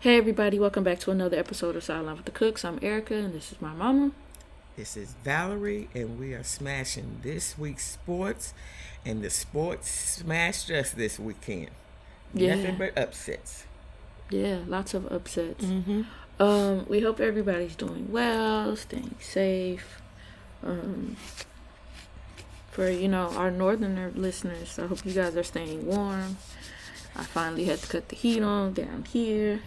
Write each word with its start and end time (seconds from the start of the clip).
Hey 0.00 0.16
everybody, 0.16 0.58
welcome 0.58 0.82
back 0.82 0.98
to 1.00 1.10
another 1.10 1.38
episode 1.38 1.76
of 1.76 1.84
Sideline 1.84 2.16
with 2.16 2.24
the 2.24 2.30
Cooks. 2.30 2.64
I'm 2.64 2.78
Erica 2.80 3.12
and 3.16 3.34
this 3.34 3.52
is 3.52 3.60
my 3.60 3.74
mama. 3.74 4.12
This 4.74 4.96
is 4.96 5.14
Valerie, 5.24 5.90
and 5.94 6.18
we 6.18 6.32
are 6.32 6.42
smashing 6.42 7.18
this 7.22 7.58
week's 7.58 7.84
sports, 7.84 8.54
and 9.04 9.22
the 9.22 9.28
sports 9.28 9.90
smashed 9.90 10.70
us 10.70 10.92
this 10.92 11.18
weekend. 11.18 11.68
Yeah. 12.32 12.54
Nothing 12.54 12.78
but 12.78 12.96
upsets. 12.96 13.66
Yeah, 14.30 14.60
lots 14.66 14.94
of 14.94 15.12
upsets. 15.12 15.66
Um, 16.38 16.86
we 16.88 17.00
hope 17.00 17.20
everybody's 17.20 17.76
doing 17.76 18.10
well, 18.10 18.76
staying 18.76 19.16
safe. 19.20 20.00
Um, 20.62 21.18
for 22.70 22.88
you 22.88 23.08
know 23.08 23.26
our 23.36 23.50
northerner 23.50 24.12
listeners, 24.14 24.78
I 24.78 24.86
hope 24.86 25.04
you 25.04 25.12
guys 25.12 25.36
are 25.36 25.42
staying 25.42 25.84
warm. 25.84 26.38
I 27.14 27.24
finally 27.24 27.66
had 27.66 27.80
to 27.80 27.86
cut 27.86 28.08
the 28.08 28.16
heat 28.16 28.40
on 28.42 28.72
down 28.72 29.04
here. 29.04 29.60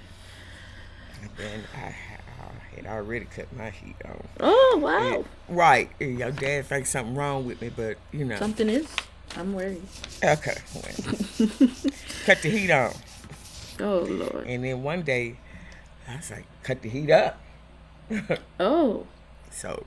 And 1.23 1.31
then 1.37 1.63
I, 1.73 1.77
I 1.77 1.89
had 1.89 2.85
uh, 2.85 2.89
already 2.89 3.25
cut 3.25 3.47
my 3.55 3.69
heat 3.69 3.95
on. 4.03 4.21
Oh 4.41 4.79
wow, 4.81 5.23
Right. 5.47 5.89
and 6.01 6.19
Your 6.19 6.31
dad 6.31 6.65
thinks 6.65 6.89
something 6.89 7.15
wrong 7.15 7.45
with 7.45 7.61
me, 7.61 7.69
but 7.73 7.97
you 8.11 8.25
know. 8.25 8.35
something 8.37 8.67
is. 8.69 8.87
I'm 9.37 9.53
worried. 9.53 9.81
Okay. 10.23 10.55
Well, 10.75 10.83
cut 12.25 12.41
the 12.41 12.49
heat 12.49 12.69
on. 12.71 12.93
Oh 13.79 13.99
lord. 13.99 14.45
And 14.47 14.63
then 14.63 14.83
one 14.83 15.01
day, 15.03 15.37
I 16.07 16.17
was 16.17 16.29
like, 16.29 16.45
cut 16.61 16.81
the 16.81 16.89
heat 16.89 17.09
up. 17.09 17.39
Oh 18.59 19.07
So, 19.49 19.85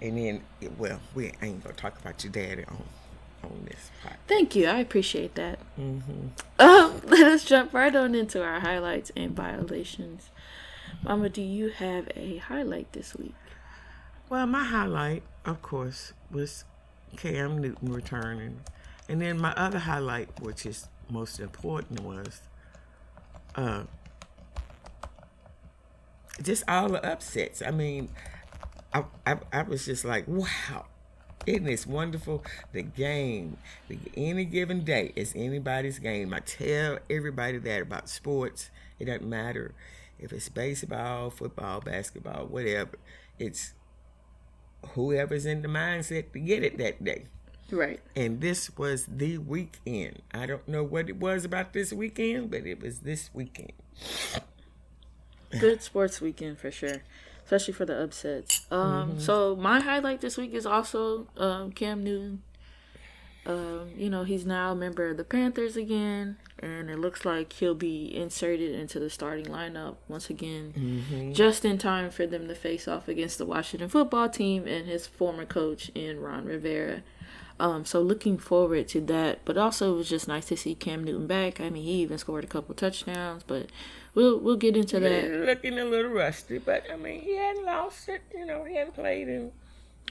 and 0.00 0.16
then, 0.16 0.42
well, 0.78 1.00
we 1.14 1.26
ain't 1.42 1.62
going 1.62 1.62
to 1.62 1.72
talk 1.72 1.98
about 2.00 2.22
your 2.22 2.32
daddy 2.32 2.64
on, 2.64 2.82
on 3.44 3.66
this. 3.66 3.90
Thank 4.26 4.54
you. 4.54 4.66
I 4.66 4.78
appreciate 4.78 5.34
that. 5.34 5.58
Um, 5.78 6.22
let 6.58 7.26
us 7.26 7.44
jump 7.44 7.72
right 7.72 7.94
on 7.94 8.14
into 8.14 8.42
our 8.42 8.60
highlights 8.60 9.10
and 9.16 9.32
violations. 9.32 10.30
Mama, 11.02 11.28
do 11.28 11.42
you 11.42 11.68
have 11.68 12.08
a 12.16 12.38
highlight 12.38 12.92
this 12.92 13.14
week? 13.14 13.34
Well, 14.28 14.46
my 14.46 14.64
highlight, 14.64 15.22
of 15.44 15.60
course, 15.62 16.12
was 16.30 16.64
Cam 17.16 17.58
Newton 17.58 17.92
returning. 17.92 18.60
And 19.08 19.20
then 19.20 19.38
my 19.38 19.52
other 19.52 19.78
highlight, 19.78 20.40
which 20.40 20.64
is 20.64 20.88
most 21.10 21.40
important, 21.40 22.00
was 22.00 22.40
uh, 23.54 23.82
just 26.42 26.64
all 26.68 26.88
the 26.88 27.04
upsets. 27.04 27.62
I 27.62 27.70
mean, 27.70 28.08
I, 28.92 29.04
I, 29.26 29.36
I 29.52 29.62
was 29.62 29.84
just 29.84 30.04
like, 30.04 30.26
wow, 30.26 30.86
isn't 31.46 31.64
this 31.64 31.86
wonderful? 31.86 32.44
The 32.72 32.82
game, 32.82 33.56
the, 33.88 33.98
any 34.16 34.44
given 34.44 34.84
day 34.84 35.12
is 35.16 35.32
anybody's 35.36 35.98
game. 35.98 36.32
I 36.32 36.40
tell 36.40 36.98
everybody 37.08 37.58
that 37.58 37.82
about 37.82 38.08
sports. 38.08 38.70
It 38.98 39.06
doesn't 39.06 39.28
matter 39.28 39.74
if 40.18 40.32
it's 40.32 40.48
baseball, 40.48 41.30
football, 41.30 41.80
basketball, 41.80 42.46
whatever. 42.46 42.98
It's 43.38 43.74
whoever's 44.90 45.46
in 45.46 45.62
the 45.62 45.68
mindset 45.68 46.32
to 46.32 46.38
get 46.38 46.62
it 46.62 46.78
that 46.78 47.02
day. 47.02 47.26
Right. 47.70 48.00
And 48.14 48.40
this 48.40 48.76
was 48.76 49.06
the 49.06 49.38
weekend. 49.38 50.22
I 50.32 50.46
don't 50.46 50.66
know 50.68 50.84
what 50.84 51.08
it 51.08 51.16
was 51.16 51.44
about 51.44 51.72
this 51.72 51.92
weekend, 51.92 52.50
but 52.50 52.66
it 52.66 52.80
was 52.80 53.00
this 53.00 53.30
weekend. 53.32 53.72
Good 55.58 55.82
sports 55.82 56.20
weekend 56.20 56.58
for 56.58 56.70
sure, 56.70 57.02
especially 57.44 57.74
for 57.74 57.84
the 57.84 58.02
upsets. 58.02 58.66
Um, 58.70 59.20
so 59.20 59.54
my 59.56 59.80
highlight 59.80 60.20
this 60.20 60.36
week 60.36 60.54
is 60.54 60.66
also 60.66 61.26
um, 61.36 61.72
Cam 61.72 62.02
Newton. 62.02 62.42
Um, 63.46 63.90
you 63.96 64.08
know, 64.08 64.24
he's 64.24 64.46
now 64.46 64.72
a 64.72 64.74
member 64.74 65.10
of 65.10 65.18
the 65.18 65.24
Panthers 65.24 65.76
again, 65.76 66.38
and 66.60 66.88
it 66.88 66.98
looks 66.98 67.26
like 67.26 67.52
he'll 67.52 67.74
be 67.74 68.14
inserted 68.16 68.74
into 68.74 68.98
the 68.98 69.10
starting 69.10 69.44
lineup 69.46 69.96
once 70.08 70.30
again, 70.30 70.72
just 71.34 71.66
in 71.66 71.76
time 71.76 72.10
for 72.10 72.26
them 72.26 72.48
to 72.48 72.54
face 72.54 72.88
off 72.88 73.06
against 73.06 73.36
the 73.36 73.44
Washington 73.44 73.90
football 73.90 74.30
team 74.30 74.66
and 74.66 74.86
his 74.86 75.06
former 75.06 75.44
coach 75.44 75.90
in 75.94 76.20
Ron 76.20 76.46
Rivera. 76.46 77.02
Um, 77.60 77.84
so 77.84 78.00
looking 78.00 78.38
forward 78.38 78.88
to 78.88 79.00
that. 79.02 79.40
But 79.44 79.58
also 79.58 79.92
it 79.92 79.96
was 79.98 80.08
just 80.08 80.26
nice 80.26 80.46
to 80.46 80.56
see 80.56 80.74
Cam 80.74 81.04
Newton 81.04 81.26
back. 81.26 81.60
I 81.60 81.68
mean, 81.70 81.84
he 81.84 82.02
even 82.02 82.18
scored 82.18 82.44
a 82.44 82.48
couple 82.48 82.74
touchdowns, 82.74 83.42
but 83.46 83.66
we'll 84.14 84.38
we'll 84.38 84.56
get 84.56 84.76
into 84.76 85.00
that. 85.00 85.30
Looking 85.46 85.78
a 85.78 85.84
little 85.84 86.10
rusty, 86.12 86.58
but 86.58 86.84
I 86.92 86.96
mean, 86.96 87.20
he 87.20 87.36
hadn't 87.36 87.64
lost 87.64 88.08
it. 88.08 88.22
You 88.34 88.46
know, 88.46 88.64
he 88.64 88.74
hadn't 88.76 88.94
played 88.94 89.28
in 89.28 89.52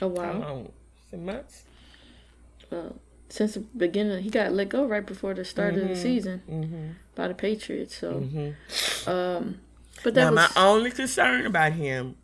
a 0.02 0.08
while. 0.08 0.40
long? 0.40 0.72
Some 1.10 1.26
months. 1.26 1.64
Uh, 2.72 2.90
since 3.30 3.56
the 3.56 3.60
beginning, 3.62 4.22
he 4.24 4.30
got 4.30 4.52
let 4.52 4.70
go 4.70 4.86
right 4.86 5.06
before 5.06 5.34
the 5.34 5.46
start 5.46 5.76
of 5.76 5.88
the 5.88 5.96
season 5.96 6.96
by 7.16 7.28
the 7.28 7.34
Patriots. 7.34 7.96
So, 7.98 8.18
um, 9.08 9.60
but 10.04 10.14
that 10.14 10.26
Now, 10.26 10.32
my 10.32 10.50
only 10.56 10.92
concern 10.92 11.46
about 11.46 11.74
him, 11.74 12.16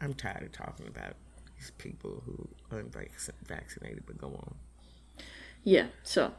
I'm 0.00 0.14
tired 0.14 0.42
of 0.44 0.52
talking 0.52 0.86
about 0.86 1.14
these 1.56 1.70
people 1.78 2.22
who 2.26 2.48
are 2.70 2.80
unvaccinated, 2.80 4.04
but 4.06 4.18
go 4.18 4.28
on. 4.28 4.54
yeah. 5.64 5.86
So 6.02 6.32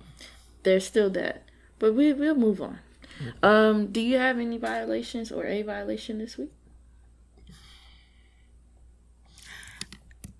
there's 0.63 0.85
still 0.85 1.09
that, 1.11 1.43
but 1.79 1.93
we 1.93 2.13
we'll 2.13 2.35
move 2.35 2.61
on. 2.61 2.79
Um, 3.41 3.87
do 3.87 4.01
you 4.01 4.17
have 4.17 4.39
any 4.39 4.57
violations 4.57 5.31
or 5.31 5.45
a 5.45 5.61
violation 5.61 6.17
this 6.17 6.37
week? 6.37 6.51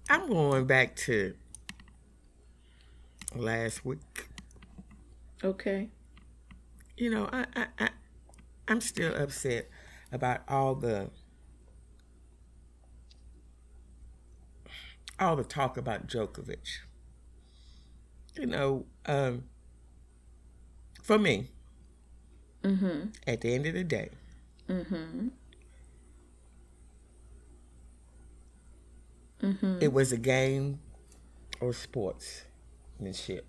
I'm 0.09 0.28
going 0.29 0.66
back 0.66 0.95
to 0.97 1.33
last 3.35 3.85
week. 3.85 4.29
Okay. 5.44 5.89
You 6.97 7.09
know, 7.09 7.29
I, 7.31 7.45
I, 7.56 7.66
I 7.79 7.89
I'm 8.67 8.81
still 8.81 9.13
upset 9.16 9.69
about 10.12 10.41
all 10.47 10.75
the 10.75 11.09
all 15.19 15.35
the 15.35 15.44
talk 15.44 15.78
about 15.78 16.07
Jokic. 16.07 16.79
You 18.35 18.47
know, 18.47 18.85
um, 19.06 19.44
for 21.01 21.19
me, 21.19 21.50
Mm-hmm. 22.63 23.09
at 23.28 23.41
the 23.41 23.53
end 23.53 23.66
of 23.66 23.74
the 23.74 23.84
day, 23.84 24.09
mm-hmm. 24.69 25.28
Mm-hmm. 29.41 29.78
it 29.81 29.91
was 29.91 30.13
a 30.13 30.18
game 30.18 30.79
or 31.59 31.74
sportsmanship. 31.74 33.46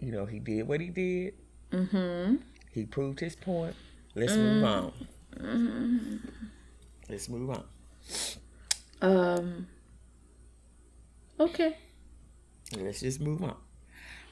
You 0.00 0.12
know, 0.12 0.26
he 0.26 0.40
did 0.40 0.66
what 0.66 0.80
he 0.80 0.88
did. 0.88 1.34
Mm-hmm. 1.70 2.36
He 2.72 2.84
proved 2.86 3.20
his 3.20 3.36
point. 3.36 3.76
Let's 4.14 4.34
move 4.34 4.64
on. 4.64 4.92
Let's 7.08 7.28
move 7.28 7.50
on. 7.50 7.64
Um. 9.02 9.66
Okay. 11.38 11.76
Let's 12.76 13.00
just 13.00 13.20
move 13.20 13.42
on. 13.42 13.56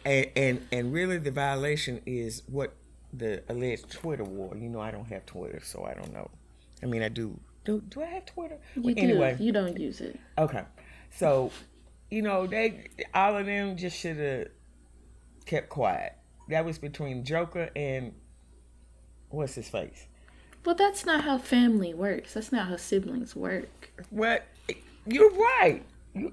And 0.04 0.26
and 0.36 0.66
and 0.72 0.92
really, 0.92 1.18
the 1.18 1.30
violation 1.30 2.00
is 2.06 2.42
what 2.46 2.74
the 3.12 3.42
alleged 3.48 3.90
Twitter 3.90 4.24
war. 4.24 4.56
You 4.56 4.68
know, 4.68 4.80
I 4.80 4.90
don't 4.90 5.06
have 5.06 5.26
Twitter, 5.26 5.60
so 5.62 5.84
I 5.84 5.94
don't 5.94 6.12
know. 6.12 6.30
I 6.82 6.86
mean, 6.86 7.02
I 7.02 7.08
do. 7.08 7.38
Do 7.64 7.80
do 7.88 8.02
I 8.02 8.06
have 8.06 8.26
Twitter? 8.26 8.58
You 8.74 8.82
Well, 8.82 8.94
do. 8.94 9.00
anyway, 9.02 9.36
You 9.38 9.52
don't 9.52 9.78
use 9.78 10.00
it. 10.00 10.18
okay. 10.38 10.62
So, 11.10 11.50
you 12.10 12.22
know, 12.22 12.46
they 12.46 12.88
all 13.14 13.36
of 13.36 13.46
them 13.46 13.76
just 13.76 13.98
should 13.98 14.16
have 14.18 14.48
kept 15.46 15.68
quiet. 15.68 16.14
That 16.48 16.64
was 16.64 16.78
between 16.78 17.24
Joker 17.24 17.70
and 17.76 18.14
what's 19.30 19.54
his 19.54 19.68
face. 19.68 20.06
Well, 20.64 20.74
that's 20.74 21.04
not 21.06 21.24
how 21.24 21.38
family 21.38 21.94
works. 21.94 22.34
That's 22.34 22.52
not 22.52 22.68
how 22.68 22.76
siblings 22.76 23.34
work. 23.36 23.90
What? 24.10 24.46
You're 25.06 25.30
right. 25.30 25.82
You, 26.14 26.32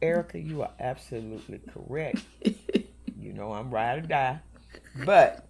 Erica, 0.00 0.38
you 0.38 0.62
are 0.62 0.70
absolutely 0.78 1.60
correct. 1.72 2.20
know 3.34 3.52
I'm 3.52 3.70
ride 3.70 3.98
or 3.98 4.06
die, 4.06 4.40
but 5.04 5.46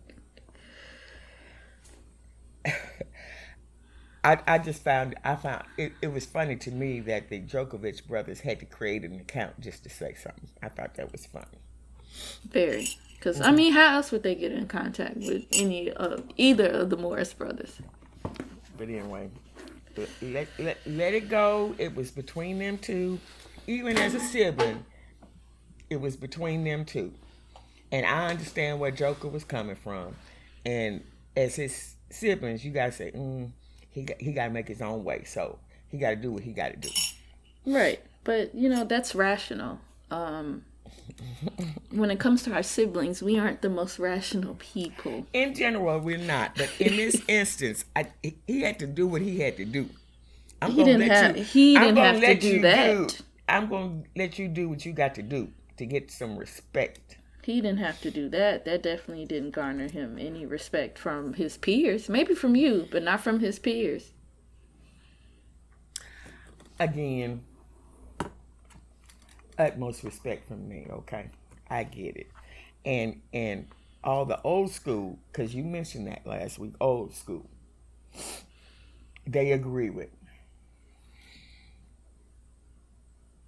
I 4.25 4.39
I 4.47 4.59
just 4.59 4.83
found 4.83 5.15
I 5.25 5.37
found 5.37 5.65
it, 5.77 5.93
it 6.03 6.13
was 6.13 6.27
funny 6.27 6.57
to 6.57 6.71
me 6.71 7.01
that 7.01 7.29
the 7.29 7.41
Jokic 7.41 8.07
brothers 8.07 8.41
had 8.41 8.61
to 8.61 8.67
create 8.67 9.05
an 9.05 9.15
account 9.21 9.61
just 9.61 9.85
to 9.85 9.91
say 9.91 10.15
something. 10.15 10.49
I 10.63 10.69
thought 10.69 10.95
that 10.95 11.13
was 11.13 11.27
funny. 11.27 11.59
Very. 12.49 12.89
Because, 13.25 13.41
I 13.41 13.47
mm-hmm. 13.47 13.57
mean, 13.57 13.73
how 13.73 13.97
else 13.97 14.13
would 14.13 14.23
they 14.23 14.35
get 14.35 14.53
in 14.53 14.67
contact 14.67 15.17
with 15.17 15.47
any 15.53 15.91
of 15.91 16.25
either 16.37 16.69
of 16.69 16.91
the 16.91 16.97
Morris 16.99 17.33
brothers? 17.33 17.81
But 18.77 18.89
anyway, 18.89 19.31
let, 20.21 20.49
let, 20.59 20.79
let 20.85 21.15
it 21.15 21.31
go. 21.31 21.75
It 21.79 21.95
was 21.95 22.11
between 22.11 22.59
them 22.59 22.77
two. 22.77 23.19
Even 23.67 23.97
as 23.97 24.15
a 24.15 24.21
sibling, 24.21 24.85
it 25.89 25.99
was 25.99 26.17
between 26.17 26.65
them 26.65 26.85
two. 26.85 27.15
And 27.95 28.05
I 28.05 28.27
understand 28.27 28.81
where 28.81 28.91
Joker 28.91 29.29
was 29.29 29.45
coming 29.45 29.77
from. 29.77 30.17
And 30.67 31.05
as 31.37 31.55
his 31.55 31.95
siblings, 32.11 32.65
you 32.65 32.73
got 32.73 32.87
to 32.87 32.93
say, 32.93 33.13
mm, 33.13 33.53
he, 33.89 34.03
got, 34.03 34.21
he 34.21 34.33
got 34.33 34.47
to 34.47 34.51
make 34.51 34.67
his 34.67 34.83
own 34.83 35.05
way. 35.05 35.23
So 35.23 35.61
he 35.93 35.99
got 35.99 36.11
to 36.11 36.17
do 36.17 36.33
what 36.33 36.43
he 36.43 36.51
got 36.51 36.73
to 36.73 36.77
do. 36.77 36.89
Right. 37.65 38.01
But, 38.25 38.53
you 38.53 38.69
know, 38.69 38.83
that's 38.83 39.15
rational. 39.15 39.79
Um, 40.11 40.65
when 41.93 42.11
it 42.11 42.19
comes 42.19 42.43
to 42.43 42.53
our 42.53 42.65
siblings, 42.65 43.23
we 43.23 43.39
aren't 43.39 43.63
the 43.63 43.71
most 43.71 44.01
rational 44.01 44.57
people. 44.57 45.29
In 45.33 45.55
general, 45.55 46.01
we're 46.01 46.19
not. 46.19 46.57
But 46.57 46.71
in 46.81 46.97
this 46.97 47.23
instance, 47.29 47.85
I, 47.95 48.09
he 48.49 48.63
had 48.63 48.81
to 48.81 48.89
do 48.89 49.07
what 49.07 49.23
he 49.23 49.39
had 49.39 49.57
to 49.59 49.65
do. 49.65 49.89
I'm 50.61 50.73
he 50.73 50.83
didn't 50.83 51.09
have. 51.09 51.37
You, 51.37 51.45
he 51.45 51.79
didn't 51.79 51.99
have 51.99 52.21
to 52.21 52.35
do 52.35 52.61
that. 52.63 53.09
Do, 53.09 53.15
I'm 53.49 53.69
going 53.69 54.03
to 54.03 54.09
let 54.21 54.37
you 54.37 54.49
do 54.49 54.69
what 54.69 54.85
you 54.85 54.93
got 54.93 55.15
to 55.15 55.23
do 55.23 55.49
to 55.77 55.87
get 55.87 56.11
some 56.11 56.37
respect. 56.37 57.19
He 57.45 57.61
didn't 57.61 57.79
have 57.79 58.01
to 58.01 58.11
do 58.11 58.31
that. 58.31 58.65
That 58.65 58.83
definitely 58.83 59.27
didn't 59.27 59.51
garner 59.51 59.89
him 59.89 60.19
any 60.19 60.47
respect 60.47 60.99
from 60.99 61.35
his 61.35 61.59
peers. 61.59 62.09
Maybe 62.09 62.35
from 62.35 62.57
you, 62.57 62.89
but 62.91 63.03
not 63.03 63.21
from 63.21 63.41
his 63.41 63.59
peers. 63.59 64.13
Again, 66.81 67.43
utmost 69.59 70.03
respect 70.05 70.49
from 70.49 70.69
me. 70.69 70.87
Okay, 70.91 71.31
I 71.69 71.85
get 71.85 72.17
it, 72.17 72.29
and 72.85 73.21
and 73.33 73.67
all 74.03 74.25
the 74.25 74.41
old 74.43 74.71
school 74.71 75.19
because 75.31 75.55
you 75.55 75.65
mentioned 75.65 76.07
that 76.07 76.27
last 76.27 76.59
week. 76.59 76.73
Old 76.81 77.15
school, 77.15 77.47
they 79.27 79.53
agree 79.53 79.91
with. 79.91 80.11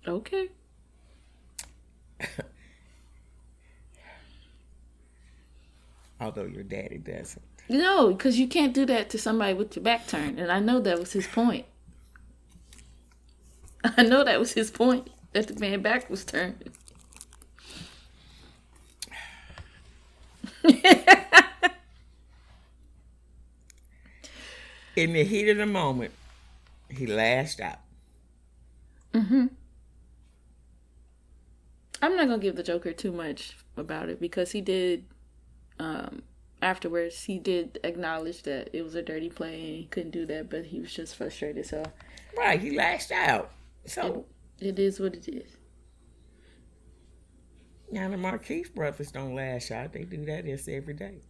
Okay. 0.07 0.51
Although 6.21 6.47
your 6.47 6.63
daddy 6.63 6.99
doesn't. 6.99 7.43
No, 7.69 8.13
because 8.13 8.39
you 8.39 8.47
can't 8.47 8.73
do 8.73 8.87
that 8.87 9.11
to 9.11 9.19
somebody 9.19 9.53
with 9.55 9.77
your 9.77 9.83
back 9.83 10.07
turned, 10.07 10.39
and 10.39 10.51
I 10.53 10.61
know 10.61 10.81
that 10.81 10.99
was 10.99 11.13
his 11.13 11.27
point. 11.27 11.67
I 13.97 14.03
know 14.03 14.25
that 14.25 14.39
was 14.39 14.53
his 14.53 14.71
point 14.71 15.11
that 15.33 15.49
the 15.49 15.59
man 15.59 15.83
back 15.83 16.09
was 16.09 16.25
turned. 16.25 16.71
In 24.97 25.13
the 25.13 25.25
heat 25.25 25.51
of 25.51 25.59
the 25.59 25.67
moment, 25.67 26.13
he 26.89 27.07
lashed 27.07 27.61
out. 27.61 27.81
Mm-hmm. 29.13 29.47
I'm 32.01 32.17
not 32.17 32.29
gonna 32.29 32.39
give 32.39 32.57
the 32.57 32.63
Joker 32.63 32.93
too 32.93 33.13
much 33.13 33.57
about 33.77 34.09
it 34.09 34.21
because 34.21 34.53
he 34.53 34.61
did 34.61 35.05
um, 35.79 36.23
afterwards 36.63 37.25
he 37.25 37.39
did 37.39 37.79
acknowledge 37.85 38.43
that 38.43 38.71
it 38.73 38.83
was 38.83 38.95
a 38.95 39.03
dirty 39.03 39.29
play 39.29 39.55
and 39.55 39.77
he 39.77 39.85
couldn't 39.91 40.11
do 40.11 40.27
that, 40.27 40.51
but 40.51 40.67
he 40.67 40.81
was 40.81 40.93
just 40.93 41.17
frustrated. 41.17 41.67
So 41.67 41.85
right, 42.37 42.61
he 42.61 42.77
lashed 42.77 43.13
out. 43.13 43.51
So 43.87 44.27
it, 44.61 44.69
it 44.69 44.79
is 44.79 45.01
what 45.01 45.15
it 45.15 45.29
is. 45.29 45.57
Now 47.91 48.09
the 48.09 48.17
Marquise 48.17 48.69
brothers 48.69 49.13
don't 49.13 49.35
lash 49.35 49.71
out; 49.71 49.93
they 49.93 50.05
do 50.05 50.25
that 50.27 50.45
just 50.45 50.69
every 50.69 50.95
day. 50.95 51.21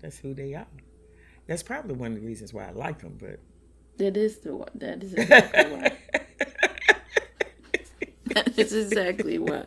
That's 0.00 0.18
who 0.18 0.34
they 0.34 0.54
are. 0.54 0.66
That's 1.46 1.62
probably 1.62 1.94
one 1.94 2.12
of 2.12 2.20
the 2.20 2.26
reasons 2.26 2.52
why 2.52 2.68
I 2.68 2.72
like 2.72 3.00
them. 3.00 3.18
But 3.18 3.40
that 3.98 4.16
is 4.16 4.38
the 4.38 4.52
that 4.74 5.02
is 5.02 5.14
exactly 5.14 5.64
why. 5.70 5.92
that 8.34 8.58
is 8.58 8.72
exactly 8.72 9.38
why. 9.38 9.64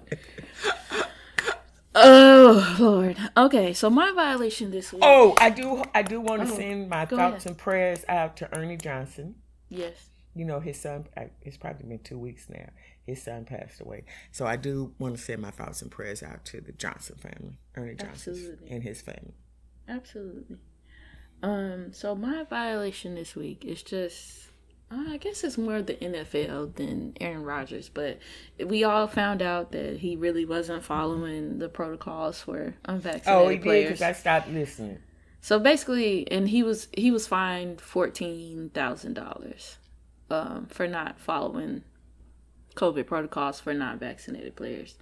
Oh 1.99 2.75
Lord. 2.79 3.17
Okay, 3.35 3.73
so 3.73 3.89
my 3.89 4.11
violation 4.11 4.69
this 4.69 4.93
week. 4.93 5.01
Oh, 5.03 5.35
I 5.39 5.49
do. 5.49 5.83
I 5.95 6.03
do 6.03 6.21
want 6.21 6.45
to 6.47 6.53
oh, 6.53 6.55
send 6.55 6.89
my 6.89 7.05
thoughts 7.05 7.45
ahead. 7.45 7.45
and 7.47 7.57
prayers 7.57 8.05
out 8.07 8.37
to 8.37 8.57
Ernie 8.57 8.77
Johnson. 8.77 9.35
Yes. 9.69 10.09
You 10.35 10.45
know 10.45 10.59
his 10.59 10.79
son. 10.79 11.07
It's 11.41 11.57
probably 11.57 11.87
been 11.87 11.99
two 11.99 12.19
weeks 12.19 12.47
now. 12.49 12.69
His 13.07 13.23
son 13.23 13.45
passed 13.45 13.81
away, 13.81 14.03
so 14.31 14.45
I 14.45 14.57
do 14.57 14.93
want 14.99 15.15
to 15.17 15.21
send 15.21 15.41
my 15.41 15.49
thoughts 15.49 15.81
and 15.81 15.89
prayers 15.89 16.21
out 16.21 16.45
to 16.45 16.61
the 16.61 16.73
Johnson 16.73 17.15
family, 17.17 17.57
Ernie 17.75 17.95
Johnson, 17.95 18.59
and 18.69 18.83
his 18.83 19.01
family. 19.01 19.33
Absolutely. 19.87 20.57
Um. 21.41 21.93
So 21.93 22.13
my 22.15 22.43
violation 22.43 23.15
this 23.15 23.35
week 23.35 23.65
is 23.65 23.81
just 23.81 24.49
I 24.89 25.17
guess 25.17 25.43
it's 25.43 25.57
more 25.57 25.81
the 25.81 25.95
NFL 25.95 26.75
than 26.75 27.13
Aaron 27.19 27.43
Rodgers, 27.43 27.89
but 27.89 28.19
we 28.63 28.83
all 28.85 29.07
found 29.07 29.41
out 29.41 29.71
that 29.73 29.97
he 29.97 30.15
really 30.15 30.45
wasn't 30.45 30.83
following 30.83 31.59
the 31.59 31.67
protocols 31.67 32.41
for 32.41 32.75
unvaccinated 32.85 33.23
players. 33.25 33.45
oh, 33.45 33.49
he 33.49 33.57
players. 33.57 33.87
because 33.89 34.01
I 34.01 34.13
stopped 34.13 34.49
listening. 34.49 34.99
So 35.41 35.59
basically, 35.59 36.29
and 36.31 36.49
he 36.49 36.63
was 36.63 36.87
he 36.93 37.11
was 37.11 37.27
fined 37.27 37.81
fourteen 37.81 38.69
thousand 38.73 39.17
um, 39.17 39.25
dollars 39.25 39.77
for 40.69 40.87
not 40.87 41.19
following 41.19 41.83
COVID 42.75 43.07
protocols 43.07 43.59
for 43.59 43.73
non-vaccinated 43.73 44.55
players. 44.55 44.95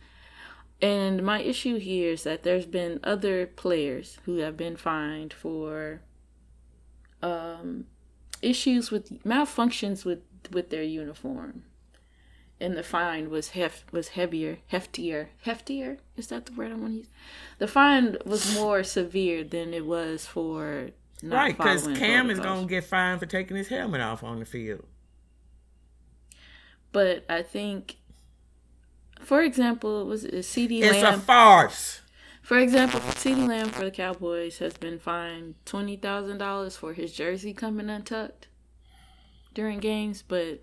And 0.82 1.24
my 1.24 1.42
issue 1.42 1.78
here 1.78 2.12
is 2.12 2.24
that 2.24 2.44
there's 2.44 2.66
been 2.66 3.00
other 3.04 3.46
players 3.48 4.18
who 4.26 4.38
have 4.38 4.58
been 4.58 4.76
fined 4.76 5.34
for 5.34 6.02
um, 7.22 7.86
issues 8.46 8.92
with 8.92 9.24
malfunctions 9.24 10.06
with 10.06 10.22
with 10.52 10.70
their 10.70 10.84
uniform. 10.84 11.64
And 12.60 12.78
the 12.78 12.84
fine 12.84 13.30
was 13.30 13.50
hef 13.50 13.84
was 13.92 14.10
heavier 14.10 14.60
heftier. 14.72 15.28
Heftier? 15.46 15.98
Is 16.16 16.28
that 16.28 16.46
the 16.46 16.54
word 16.54 16.72
i 16.72 16.76
want 16.76 16.94
to 16.94 16.98
use? 17.00 17.08
The 17.58 17.68
fine 17.68 18.18
was 18.26 18.56
more 18.56 18.84
severe 18.84 19.44
than 19.44 19.74
it 19.74 19.86
was 19.86 20.26
for 20.26 20.92
right 21.24 21.58
because 21.58 21.88
cam 21.98 22.30
is 22.30 22.40
going 22.40 22.68
to 22.68 22.70
get 22.70 22.84
fined 22.84 23.20
for 23.20 23.26
taking 23.26 23.58
his 23.58 23.68
helmet 23.68 24.02
off 24.02 24.24
on 24.24 24.40
the 24.40 24.46
field. 24.46 24.86
But 26.92 27.26
i 27.30 27.42
think 27.42 27.98
for 29.20 29.42
example 29.42 30.02
it 30.02 30.06
was 30.06 30.24
uh, 30.24 30.30
a 30.30 30.40
CeeDee 30.40 30.82
it's 30.82 31.02
Lamb. 31.04 31.16
a 31.16 31.18
farce 31.18 32.02
for 32.46 32.60
example, 32.60 33.00
CeeDee 33.00 33.48
Lamb 33.48 33.70
for 33.70 33.84
the 33.84 33.92
Cowboys 33.92 34.60
has 34.60 34.78
been 34.78 35.00
fined 35.00 35.56
twenty 35.66 35.96
thousand 35.96 36.38
dollars 36.38 36.78
for 36.78 36.94
his 36.94 37.12
jersey 37.12 37.54
coming 37.54 37.90
untucked 37.90 38.48
during 39.56 39.80
games, 39.80 40.24
but 40.28 40.60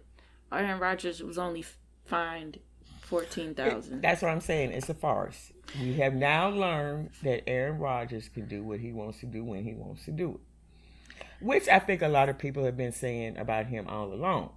Aaron 0.53 0.79
Rodgers 0.79 1.21
was 1.23 1.39
only 1.39 1.65
fined 2.05 2.61
fourteen 3.01 3.53
thousand. 3.55 4.01
That's 4.01 4.23
what 4.23 4.31
I'm 4.31 4.41
saying. 4.41 4.71
It's 4.71 4.89
a 4.89 4.95
farce. 4.95 5.53
We 5.81 5.95
have 5.95 6.15
now 6.15 6.51
learned 6.51 7.11
that 7.25 7.49
Aaron 7.49 7.79
Rodgers 7.79 8.29
can 8.29 8.47
do 8.47 8.63
what 8.63 8.79
he 8.79 8.93
wants 8.93 9.19
to 9.21 9.27
do 9.27 9.43
when 9.43 9.65
he 9.65 9.75
wants 9.75 10.05
to 10.05 10.13
do 10.13 10.39
it, 10.39 11.27
which 11.41 11.69
I 11.69 11.81
think 11.81 12.01
a 12.01 12.09
lot 12.09 12.29
of 12.29 12.39
people 12.39 12.65
have 12.65 12.77
been 12.77 12.93
saying 12.93 13.37
about 13.39 13.67
him 13.67 13.89
all 13.89 14.13
along. 14.13 14.51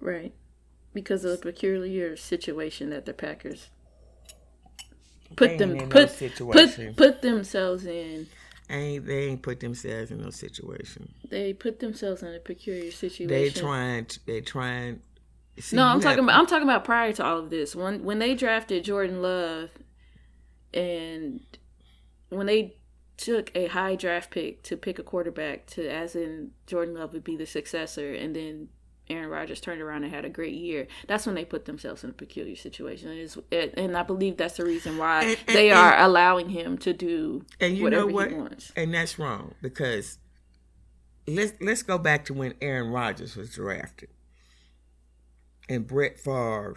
Right, 0.00 0.34
because 0.92 1.24
of 1.24 1.30
the 1.30 1.38
peculiar 1.38 2.16
situation 2.16 2.90
that 2.90 3.06
the 3.06 3.14
Packers 3.14 3.70
put 5.36 5.58
them 5.58 5.88
put, 5.88 6.16
put 6.18 6.96
put 6.96 7.22
themselves 7.22 7.86
in. 7.86 8.26
Ain't 8.70 9.06
they 9.06 9.24
ain't 9.26 9.42
put 9.42 9.60
themselves 9.60 10.10
in 10.10 10.20
no 10.20 10.30
situation. 10.30 11.12
They 11.28 11.52
put 11.52 11.80
themselves 11.80 12.22
in 12.22 12.34
a 12.34 12.38
peculiar 12.38 12.90
situation. 12.90 13.28
They 13.28 13.50
trying. 13.50 14.06
They 14.26 14.40
trying. 14.40 15.00
See, 15.58 15.76
no, 15.76 15.84
I'm 15.84 16.00
talking 16.00 16.18
have, 16.18 16.24
about. 16.24 16.38
I'm 16.38 16.46
talking 16.46 16.68
about 16.68 16.84
prior 16.84 17.12
to 17.12 17.24
all 17.24 17.38
of 17.38 17.50
this. 17.50 17.76
When 17.76 18.02
when 18.04 18.18
they 18.18 18.34
drafted 18.34 18.84
Jordan 18.84 19.20
Love, 19.20 19.70
and 20.72 21.40
when 22.30 22.46
they 22.46 22.76
took 23.18 23.50
a 23.54 23.66
high 23.66 23.94
draft 23.94 24.30
pick 24.30 24.62
to 24.62 24.76
pick 24.76 24.98
a 24.98 25.02
quarterback 25.02 25.66
to, 25.66 25.86
as 25.86 26.16
in 26.16 26.52
Jordan 26.66 26.94
Love 26.94 27.12
would 27.12 27.24
be 27.24 27.36
the 27.36 27.46
successor, 27.46 28.12
and 28.14 28.34
then 28.34 28.68
Aaron 29.08 29.28
Rodgers 29.28 29.60
turned 29.60 29.80
around 29.80 30.04
and 30.04 30.14
had 30.14 30.24
a 30.24 30.28
great 30.28 30.54
year, 30.54 30.86
that's 31.06 31.26
when 31.26 31.34
they 31.34 31.44
put 31.44 31.64
themselves 31.64 32.04
in 32.04 32.10
a 32.10 32.12
peculiar 32.12 32.56
situation. 32.56 33.10
And, 33.50 33.78
and 33.78 33.96
I 33.96 34.02
believe 34.02 34.36
that's 34.36 34.56
the 34.56 34.64
reason 34.64 34.96
why 34.96 35.22
and, 35.22 35.38
and, 35.46 35.56
they 35.56 35.70
are 35.70 35.98
allowing 35.98 36.48
him 36.50 36.78
to 36.78 36.92
do 36.92 37.44
and 37.60 37.76
you 37.76 37.84
whatever 37.84 38.06
know 38.06 38.12
what? 38.12 38.28
he 38.28 38.34
wants. 38.34 38.72
And 38.76 38.94
that's 38.94 39.18
wrong 39.18 39.54
because 39.60 40.18
let's 41.26 41.52
let's 41.60 41.82
go 41.82 41.98
back 41.98 42.24
to 42.26 42.34
when 42.34 42.54
Aaron 42.60 42.90
Rodgers 42.90 43.36
was 43.36 43.50
drafted, 43.50 44.08
and 45.68 45.86
Brett 45.86 46.18
Favre 46.18 46.76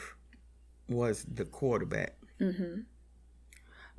was 0.88 1.24
the 1.24 1.46
quarterback. 1.46 2.17
Mm-hmm. 2.39 2.82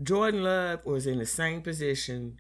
Jordan 0.03 0.43
Love 0.43 0.85
was 0.85 1.07
in 1.07 1.19
the 1.19 1.27
same 1.27 1.63
position 1.63 2.39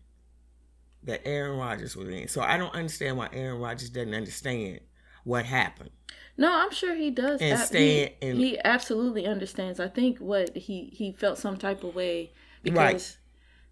that 1.02 1.26
Aaron 1.26 1.58
Rodgers 1.58 1.96
was 1.96 2.08
in. 2.08 2.28
So 2.28 2.42
I 2.42 2.58
don't 2.58 2.74
understand 2.74 3.16
why 3.16 3.28
Aaron 3.32 3.60
Rodgers 3.60 3.90
doesn't 3.90 4.12
understand 4.12 4.80
what 5.26 5.44
happened. 5.44 5.90
No, 6.38 6.52
I'm 6.52 6.70
sure 6.70 6.94
he 6.94 7.10
does. 7.10 7.40
And 7.40 7.58
stand 7.58 7.84
he, 7.84 8.10
and, 8.22 8.38
he 8.38 8.58
absolutely 8.64 9.26
understands. 9.26 9.80
I 9.80 9.88
think 9.88 10.18
what 10.18 10.56
he 10.56 10.90
he 10.92 11.12
felt 11.12 11.38
some 11.38 11.56
type 11.56 11.82
of 11.82 11.94
way 11.94 12.32
because 12.62 12.84
right. 12.84 13.16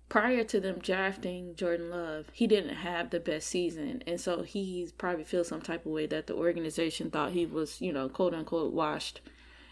prior 0.09 0.45
to 0.45 0.61
them 0.61 0.81
drafting 0.81 1.55
Jordan 1.55 1.91
Love, 1.91 2.27
he 2.33 2.47
didn't 2.47 2.77
have 2.77 3.11
the 3.11 3.21
best 3.21 3.47
season, 3.47 4.03
and 4.07 4.21
so 4.21 4.43
he 4.43 4.91
probably 4.99 5.25
feels 5.25 5.47
some 5.49 5.63
type 5.63 5.87
of 5.87 5.93
way 5.93 6.07
that 6.07 6.27
the 6.27 6.35
organization 6.35 7.11
thought 7.11 7.33
he 7.33 7.47
was, 7.47 7.81
you 7.81 7.93
know, 7.93 8.09
quote 8.09 8.35
unquote 8.35 8.73
washed, 8.73 9.21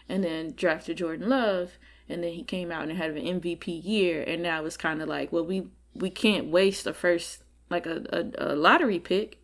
and 0.07 0.23
then 0.23 0.53
drafted 0.55 0.97
Jordan 0.97 1.27
Love, 1.27 1.73
and 2.07 2.23
then 2.23 2.31
he 2.31 2.43
came 2.43 2.71
out 2.71 2.87
and 2.87 2.97
had 2.97 3.11
an 3.11 3.41
MVP 3.41 3.83
year, 3.83 4.23
and 4.25 4.41
now 4.41 4.63
it's 4.63 4.77
kind 4.77 5.01
of 5.01 5.09
like, 5.09 5.33
well, 5.33 5.45
we 5.45 5.67
we 5.93 6.09
can't 6.09 6.47
waste 6.47 6.87
a 6.87 6.93
first 6.93 7.43
like 7.69 7.85
a, 7.85 8.03
a, 8.13 8.53
a 8.53 8.55
lottery 8.55 8.99
pick 8.99 9.42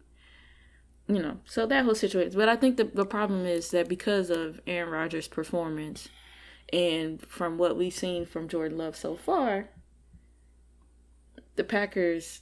you 1.09 1.21
know, 1.21 1.39
so 1.45 1.65
that 1.65 1.85
whole 1.85 1.95
situation. 1.95 2.33
But 2.37 2.49
I 2.49 2.55
think 2.55 2.77
the 2.77 2.85
the 2.85 3.05
problem 3.05 3.45
is 3.45 3.71
that 3.71 3.89
because 3.89 4.29
of 4.29 4.61
Aaron 4.67 4.91
Rodgers' 4.91 5.27
performance, 5.27 6.07
And 6.71 7.21
from 7.21 7.57
what 7.57 7.77
we've 7.77 7.93
seen 7.93 8.25
from 8.25 8.47
Jordan 8.47 8.77
Love 8.77 8.95
so 8.95 9.15
far, 9.15 9.69
the 11.55 11.63
Packers 11.63 12.41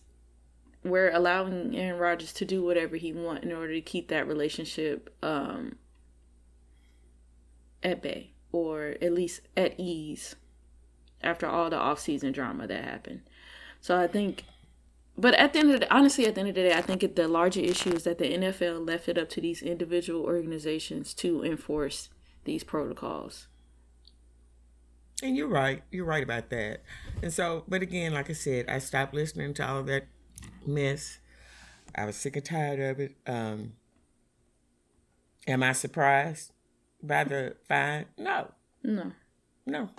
were 0.84 1.10
allowing 1.10 1.76
Aaron 1.76 2.00
Rodgers 2.00 2.34
to 2.34 2.46
do 2.46 2.64
whatever 2.64 2.98
he 2.98 3.14
want 3.14 3.44
in 3.44 3.52
order 3.52 3.74
to 3.74 3.82
keep 3.82 4.10
that 4.10 4.28
relationship 4.28 5.14
um, 5.24 5.78
at 7.84 8.02
bay 8.02 8.32
or 8.52 8.96
at 9.02 9.14
least 9.14 9.42
at 9.56 9.76
ease 9.78 10.36
after 11.22 11.48
all 11.48 11.70
the 11.70 11.78
offseason 11.78 12.34
drama 12.34 12.68
that 12.68 12.84
happened. 12.84 13.22
So 13.82 13.98
I 13.98 14.08
think 14.08 14.44
but 15.18 15.34
at 15.34 15.54
the 15.54 15.60
end 15.60 15.72
of 15.72 15.80
the 15.80 15.94
honestly, 15.94 16.28
at 16.28 16.36
the 16.36 16.42
end 16.42 16.50
of 16.50 16.56
the 16.56 16.62
day, 16.64 16.74
I 16.74 16.82
think 16.82 17.16
the 17.16 17.28
larger 17.28 17.62
issue 17.62 17.90
is 17.90 18.04
that 18.04 18.20
the 18.20 18.26
NFL 18.26 18.88
left 18.88 19.10
it 19.10 19.18
up 19.18 19.30
to 19.30 19.42
these 19.42 19.62
individual 19.62 20.24
organizations 20.24 21.14
to 21.16 21.44
enforce 21.44 22.10
these 22.44 22.64
protocols. 22.64 23.48
And 25.24 25.36
you're 25.36 25.48
right. 25.48 25.82
You're 25.92 26.06
right 26.06 26.24
about 26.24 26.50
that. 26.52 26.84
And 27.24 27.34
so, 27.34 27.64
but 27.68 27.82
again, 27.82 28.14
like 28.14 28.30
I 28.30 28.34
said, 28.34 28.70
I 28.70 28.78
stopped 28.78 29.16
listening 29.16 29.56
to 29.56 29.68
all 29.68 29.82
that 29.84 30.06
mess. 30.66 31.18
I 31.96 32.06
was 32.06 32.16
sick 32.16 32.36
and 32.36 32.46
tired 32.46 32.80
of 32.80 33.00
it. 33.00 33.16
Um, 33.26 33.74
am 35.48 35.64
I 35.64 35.72
surprised 35.72 36.52
by 37.02 37.24
the 37.24 37.56
fine? 37.68 38.06
No. 38.18 38.52
No. 38.84 39.12
No. 39.66 39.90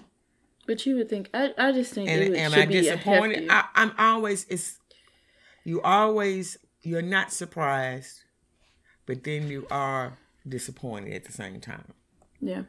But 0.66 0.86
you 0.86 0.96
would 0.96 1.08
think 1.08 1.30
I, 1.34 1.52
I 1.58 1.72
just 1.72 1.94
think 1.94 2.08
And 2.08 2.22
it 2.22 2.30
would, 2.30 2.38
am 2.38 2.50
should 2.52 2.60
I 2.60 2.66
be 2.66 2.76
a 2.76 2.82
disappointed? 2.82 3.46
I, 3.50 3.64
I'm 3.74 3.92
always 3.98 4.44
it's 4.48 4.78
you 5.68 5.82
always 5.82 6.56
you're 6.82 7.02
not 7.16 7.32
surprised, 7.32 8.22
but 9.06 9.22
then 9.24 9.48
you 9.48 9.66
are 9.70 10.16
disappointed 10.56 11.12
at 11.12 11.24
the 11.24 11.32
same 11.32 11.60
time. 11.60 11.92
Yeah, 12.40 12.62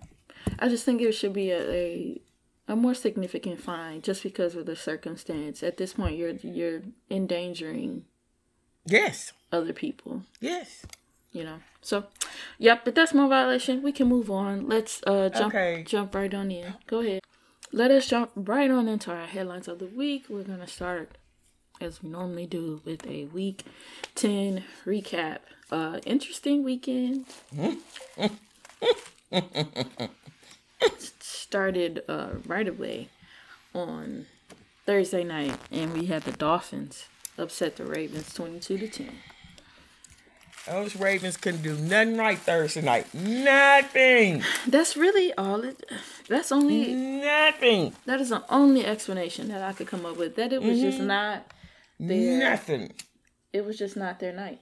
I 0.60 0.68
just 0.68 0.84
think 0.86 1.02
it 1.02 1.14
should 1.14 1.34
be 1.34 1.52
a, 1.52 1.62
a 1.86 2.22
a 2.68 2.76
more 2.76 2.94
significant 2.94 3.62
fine 3.62 4.02
just 4.02 4.22
because 4.24 4.56
of 4.56 4.66
the 4.66 4.76
circumstance. 4.76 5.64
At 5.64 5.78
this 5.78 5.94
point, 5.94 6.18
you're 6.18 6.36
you're 6.60 6.82
endangering 7.10 8.06
Yes. 8.86 9.34
other 9.52 9.74
people. 9.74 10.24
Yes. 10.42 10.86
You 11.32 11.44
know. 11.44 11.60
So, 11.82 12.06
yep. 12.58 12.84
But 12.86 12.96
that's 12.96 13.14
my 13.14 13.28
violation. 13.28 13.82
We 13.84 13.92
can 13.92 14.08
move 14.08 14.30
on. 14.32 14.68
Let's 14.68 15.02
uh 15.08 15.30
jump 15.30 15.54
Okay. 15.56 15.84
jump 15.84 16.16
right 16.16 16.34
on 16.34 16.52
in. 16.52 16.74
Go 16.88 17.00
ahead. 17.00 17.22
Let 17.72 17.92
us 17.92 18.08
jump 18.08 18.32
right 18.36 18.72
on 18.72 18.88
into 18.88 19.12
our 19.12 19.28
headlines 19.28 19.68
of 19.68 19.78
the 19.80 19.86
week. 19.86 20.26
We're 20.28 20.44
gonna 20.44 20.68
start 20.68 21.19
as 21.82 22.04
we 22.04 22.10
normally 22.10 22.46
do 22.46 22.82
with 22.86 23.06
a 23.08 23.26
week 23.26 23.64
ten 24.16 24.64
recap. 24.86 25.40
Uh, 25.72 26.00
interesting 26.06 26.64
weekend. 26.64 27.26
It 28.12 28.32
started 31.20 32.04
uh, 32.08 32.30
right 32.46 32.68
away 32.68 33.10
on 33.74 34.26
Thursday 34.86 35.24
night, 35.24 35.58
and 35.72 35.94
we 35.94 36.06
had 36.08 36.24
the 36.24 36.32
Dolphins 36.32 37.06
upset 37.38 37.76
the 37.76 37.86
Ravens 37.86 38.34
twenty-two 38.34 38.78
to 38.80 38.88
ten. 38.88 39.12
Those 40.68 40.96
Ravens 40.96 41.38
couldn't 41.38 41.64
do 41.64 41.76
nothing 41.76 42.18
right 42.18 42.38
Thursday 42.38 42.82
night. 42.82 43.12
Nothing. 43.14 44.44
That's 44.68 44.96
really 44.98 45.34
all 45.36 45.64
it. 45.64 45.84
That's 46.28 46.52
only 46.52 46.94
Nothing. 46.94 47.94
that 48.06 48.20
is 48.22 48.30
the 48.30 48.44
only 48.50 48.86
explanation 48.86 49.48
that 49.48 49.64
I 49.64 49.74
could 49.74 49.88
come 49.88 50.06
up 50.06 50.18
with. 50.18 50.36
That 50.36 50.54
it 50.54 50.62
was 50.62 50.80
just 50.80 51.00
not 51.00 51.46
Nothing. 52.00 52.94
It 53.52 53.66
was 53.66 53.78
just 53.78 53.98
not 53.98 54.20
their 54.20 54.34
night. 54.34 54.62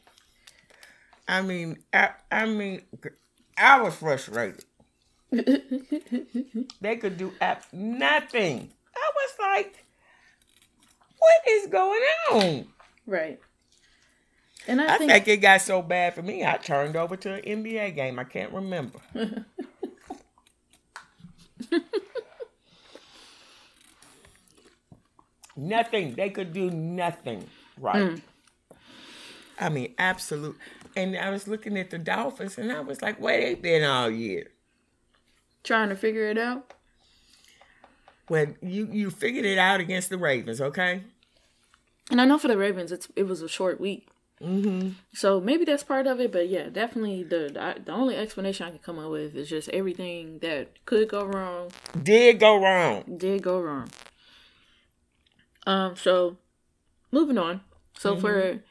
I 1.28 1.42
mean, 1.42 1.78
I, 1.94 2.12
I 2.32 2.46
mean, 2.46 2.82
I 3.58 3.82
was 3.82 3.96
frustrated. 3.96 4.64
they 5.32 6.96
could 6.96 7.18
do 7.18 7.34
ab- 7.42 7.64
nothing. 7.74 8.72
I 8.96 9.12
was 9.16 9.32
like, 9.40 9.86
what 11.20 11.48
is 11.50 11.68
going 11.68 12.02
on? 12.32 12.68
Right. 13.06 13.40
And 14.68 14.82
I, 14.82 14.96
I 14.96 14.98
think, 14.98 15.12
think 15.12 15.28
it 15.28 15.38
got 15.38 15.62
so 15.62 15.82
bad 15.82 16.16
for 16.16 16.22
me, 16.22 16.46
I 16.46 16.58
turned 16.58 16.96
over 16.96 17.16
to 17.18 17.36
an 17.36 17.42
NBA 17.42 17.96
game. 17.96 18.20
I 18.20 18.24
can't 18.24 18.52
remember. 18.52 19.00
nothing. 25.58 26.16
They 26.16 26.30
could 26.30 26.54
do 26.54 26.70
nothing 26.70 27.48
right. 27.80 28.22
I 29.60 29.70
mean, 29.70 29.94
absolute. 29.98 30.58
And 30.96 31.18
I 31.18 31.30
was 31.32 31.48
looking 31.48 31.78
at 31.78 31.90
the 31.90 31.98
Dolphins, 31.98 32.58
and 32.58 32.72
I 32.72 32.80
was 32.82 33.02
like, 33.02 33.20
where 33.20 33.40
they 33.42 33.56
been 33.56 33.84
all 33.84 34.10
year? 34.10 34.48
trying 35.64 35.90
to 35.90 35.96
figure 35.96 36.30
it 36.30 36.38
out. 36.38 36.74
Well, 38.30 38.48
you 38.62 38.88
you 38.92 39.10
figured 39.10 39.46
it 39.46 39.58
out 39.58 39.80
against 39.80 40.10
the 40.10 40.18
Ravens, 40.18 40.62
okay? 40.62 41.04
And 42.10 42.22
I 42.22 42.26
know 42.26 42.38
for 42.38 42.48
the 42.48 42.58
Ravens, 42.58 42.92
it's 42.92 43.08
it 43.16 43.24
was 43.24 43.42
a 43.42 43.50
short 43.50 43.80
week. 43.80 44.08
Mm-hmm. 44.42 44.90
So 45.14 45.42
maybe 45.42 45.66
that's 45.66 45.84
part 45.84 46.06
of 46.08 46.20
it, 46.20 46.32
but 46.32 46.48
yeah, 46.48 46.70
definitely 46.70 47.24
the 47.24 47.50
the, 47.54 47.82
the 47.86 47.92
only 47.92 48.16
explanation 48.16 48.68
I 48.68 48.70
can 48.70 48.80
come 48.80 49.00
up 49.00 49.12
with 49.12 49.36
is 49.36 49.50
just 49.50 49.68
everything 49.70 50.40
that 50.40 50.86
could 50.86 51.10
go 51.10 51.26
wrong 51.26 51.72
Did 52.02 52.40
go 52.40 52.62
wrong. 52.62 53.04
did 53.18 53.42
go 53.42 53.60
wrong. 53.60 53.90
Um, 55.68 55.96
so 55.96 56.38
moving 57.12 57.38
on. 57.38 57.62
So 57.98 58.16
for 58.16 58.62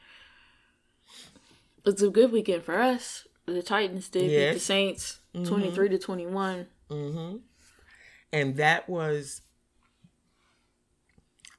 it's 1.85 2.01
a 2.01 2.09
good 2.09 2.31
weekend 2.31 2.63
for 2.63 2.77
us. 2.79 3.27
The 3.45 3.61
Titans 3.63 4.09
did 4.09 4.21
beat 4.23 4.27
the 4.27 4.33
Yes. 4.33 4.63
Saints 4.63 5.19
twenty 5.45 5.71
three 5.71 5.89
to 5.89 5.97
twenty 5.97 6.25
one. 6.25 6.67
and 6.89 8.55
that 8.57 8.89
was 8.89 9.41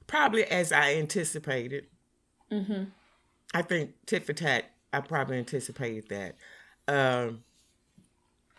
probably 0.06 0.44
as 0.44 0.72
I 0.72 0.94
anticipated. 0.94 1.86
Mm-hmm. 2.50 2.84
I 3.54 3.62
think 3.62 3.92
tit 4.06 4.24
for 4.26 4.32
tat. 4.32 4.64
I 4.92 5.00
probably 5.00 5.38
anticipated 5.38 6.08
that. 6.08 6.36
Um, 6.88 7.44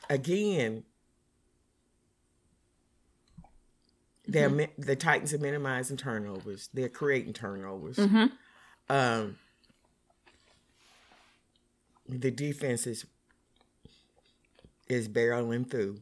again, 0.10 0.84
they're 4.32 4.50
mm-hmm. 4.50 4.58
mi- 4.58 4.70
the 4.78 4.96
Titans 4.96 5.34
are 5.34 5.40
minimizing 5.40 5.98
turnovers. 5.98 6.70
They're 6.74 6.90
creating 6.90 7.34
turnovers. 7.34 7.98
Mm-hmm. 7.98 8.26
Um, 8.90 9.38
the 12.08 12.32
defense 12.32 12.88
is 12.88 13.06
is 14.88 15.08
barreling 15.08 15.70
through. 15.70 16.00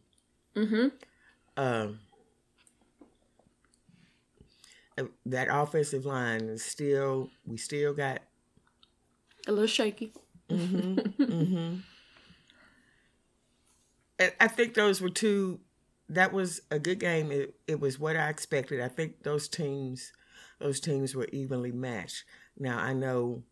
Mm-hmm. 0.55 0.88
Um, 1.57 2.00
that 5.25 5.48
offensive 5.51 6.05
line 6.05 6.41
is 6.43 6.63
still 6.63 7.29
we 7.46 7.57
still 7.57 7.93
got 7.93 8.22
A 9.48 9.51
little 9.51 9.67
shaky. 9.67 10.13
I 14.19 14.31
I 14.39 14.48
think 14.48 14.74
those 14.74 15.01
were 15.01 15.10
two. 15.10 15.60
That 16.09 16.31
was 16.31 16.61
a 16.71 16.79
good 16.79 16.99
game. 16.99 17.31
It, 17.31 17.55
it 17.67 17.79
was 17.79 17.99
what 17.99 18.15
I 18.15 18.29
expected. 18.29 18.79
I 18.81 18.87
think 18.87 19.23
those 19.23 19.47
teams, 19.49 20.13
those 20.59 20.79
teams 20.79 21.13
were 21.15 21.27
evenly 21.33 21.71
matched. 21.71 22.23
Now 22.57 22.79
I 22.79 22.93
know. 22.93 23.43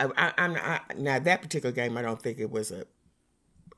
I, 0.00 0.32
I, 0.38 0.80
now 0.96 1.18
that 1.18 1.42
particular 1.42 1.72
game. 1.74 1.96
I 1.96 2.02
don't 2.02 2.22
think 2.22 2.38
it 2.38 2.50
was 2.50 2.70
a 2.70 2.84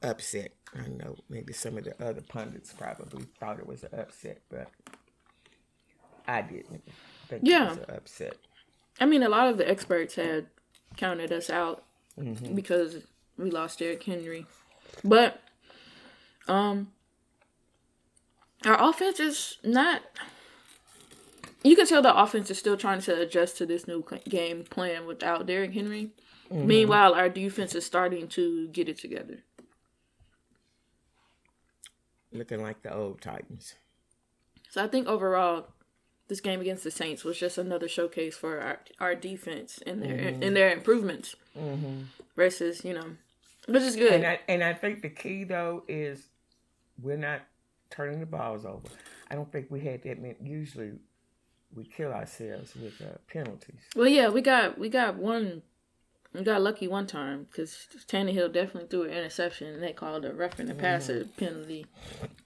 upset. 0.02 0.52
I 0.76 0.86
know 0.88 1.16
maybe 1.28 1.52
some 1.52 1.76
of 1.78 1.84
the 1.84 1.94
other 2.04 2.20
pundits 2.20 2.72
probably 2.72 3.24
thought 3.40 3.58
it 3.58 3.66
was 3.66 3.82
an 3.84 3.98
upset, 3.98 4.42
but 4.50 4.68
I 6.28 6.42
didn't 6.42 6.82
think 7.28 7.42
Yeah. 7.44 7.64
it 7.66 7.68
was 7.70 7.78
an 7.78 7.94
upset. 7.96 8.36
I 9.00 9.06
mean, 9.06 9.22
a 9.22 9.28
lot 9.28 9.48
of 9.48 9.56
the 9.58 9.68
experts 9.68 10.14
had 10.14 10.46
counted 10.96 11.32
us 11.32 11.50
out 11.50 11.84
Mm-hmm. 12.18 12.54
because 12.54 12.98
we 13.38 13.50
lost 13.50 13.78
Derrick 13.78 14.02
Henry, 14.02 14.44
but 15.04 15.40
um, 16.48 16.88
our 18.66 18.88
offense 18.90 19.20
is 19.20 19.58
not. 19.64 20.02
You 21.62 21.76
can 21.76 21.86
tell 21.86 22.00
the 22.02 22.16
offense 22.16 22.50
is 22.50 22.58
still 22.58 22.76
trying 22.76 23.00
to 23.02 23.20
adjust 23.20 23.58
to 23.58 23.66
this 23.66 23.86
new 23.86 24.04
game 24.28 24.64
plan 24.64 25.06
without 25.06 25.46
Derrick 25.46 25.74
Henry. 25.74 26.10
Mm-hmm. 26.50 26.66
Meanwhile, 26.66 27.14
our 27.14 27.28
defense 27.28 27.74
is 27.74 27.84
starting 27.84 28.28
to 28.28 28.68
get 28.68 28.88
it 28.88 28.98
together. 28.98 29.38
Looking 32.32 32.62
like 32.62 32.82
the 32.82 32.94
old 32.94 33.20
Titans. 33.20 33.74
So 34.70 34.82
I 34.84 34.86
think 34.88 35.08
overall, 35.08 35.66
this 36.28 36.40
game 36.40 36.60
against 36.60 36.84
the 36.84 36.90
Saints 36.92 37.24
was 37.24 37.38
just 37.38 37.58
another 37.58 37.88
showcase 37.88 38.36
for 38.36 38.60
our, 38.60 38.78
our 39.00 39.14
defense 39.14 39.80
and 39.84 40.00
their 40.02 40.16
Mm-hmm. 40.16 40.42
and 40.44 40.56
their 40.56 40.72
improvements 40.72 41.34
versus 42.36 42.84
you 42.84 42.94
know, 42.94 43.16
which 43.66 43.82
is 43.82 43.96
good. 43.96 44.12
And 44.12 44.26
I 44.26 44.40
and 44.48 44.62
I 44.62 44.72
think 44.74 45.02
the 45.02 45.08
key 45.10 45.42
though 45.44 45.82
is 45.88 46.28
we're 47.02 47.16
not 47.16 47.40
turning 47.90 48.20
the 48.20 48.26
balls 48.26 48.64
over. 48.64 48.88
I 49.30 49.34
don't 49.34 49.50
think 49.50 49.66
we 49.70 49.80
had 49.80 50.02
that 50.04 50.20
many. 50.20 50.36
Usually, 50.42 50.92
we 51.74 51.84
kill 51.84 52.12
ourselves 52.12 52.74
with 52.74 53.00
uh, 53.00 53.16
penalties. 53.28 53.80
Well, 53.94 54.08
yeah, 54.08 54.28
we 54.28 54.40
got 54.40 54.78
we 54.78 54.88
got 54.88 55.16
one. 55.16 55.62
We 56.32 56.42
got 56.42 56.62
lucky 56.62 56.86
one 56.86 57.08
time 57.08 57.48
because 57.50 57.88
Tannehill 58.06 58.52
definitely 58.52 58.88
threw 58.88 59.02
an 59.02 59.10
interception 59.10 59.66
and 59.74 59.82
they 59.82 59.92
called 59.92 60.24
a 60.24 60.32
roughing 60.32 60.66
the 60.66 60.76
passer 60.76 61.24
penalty. 61.36 61.86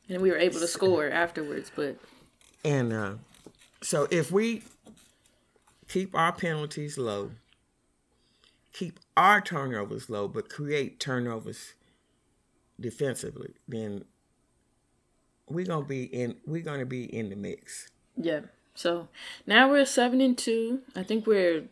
and 0.09 0.23
we 0.23 0.31
were 0.31 0.39
able 0.39 0.59
to 0.61 0.67
score 0.67 1.11
afterwards. 1.11 1.71
But 1.75 1.99
And 2.65 2.95
uh, 2.95 3.15
so 3.83 4.09
if 4.11 4.33
we 4.33 4.63
keep 5.87 6.15
our 6.15 6.33
penalties 6.33 6.97
low, 6.97 7.33
keep 8.73 8.99
our 9.19 9.43
turnovers 9.43 10.09
low, 10.09 10.29
but 10.29 10.49
create 10.49 10.99
turnovers 10.99 11.75
defensively, 12.81 13.55
then 13.69 14.05
we're 15.49 15.67
gonna 15.67 15.85
be 15.85 16.05
in 16.05 16.37
we're 16.47 16.63
gonna 16.63 16.87
be 16.87 17.05
in 17.05 17.31
the 17.31 17.37
mix. 17.37 17.89
yeah, 18.17 18.41
so 18.75 19.09
now 19.47 19.71
we're 19.71 19.85
seven 19.85 20.21
and 20.21 20.37
two. 20.39 20.81
I 20.97 21.03
think 21.03 21.27
we're 21.27 21.65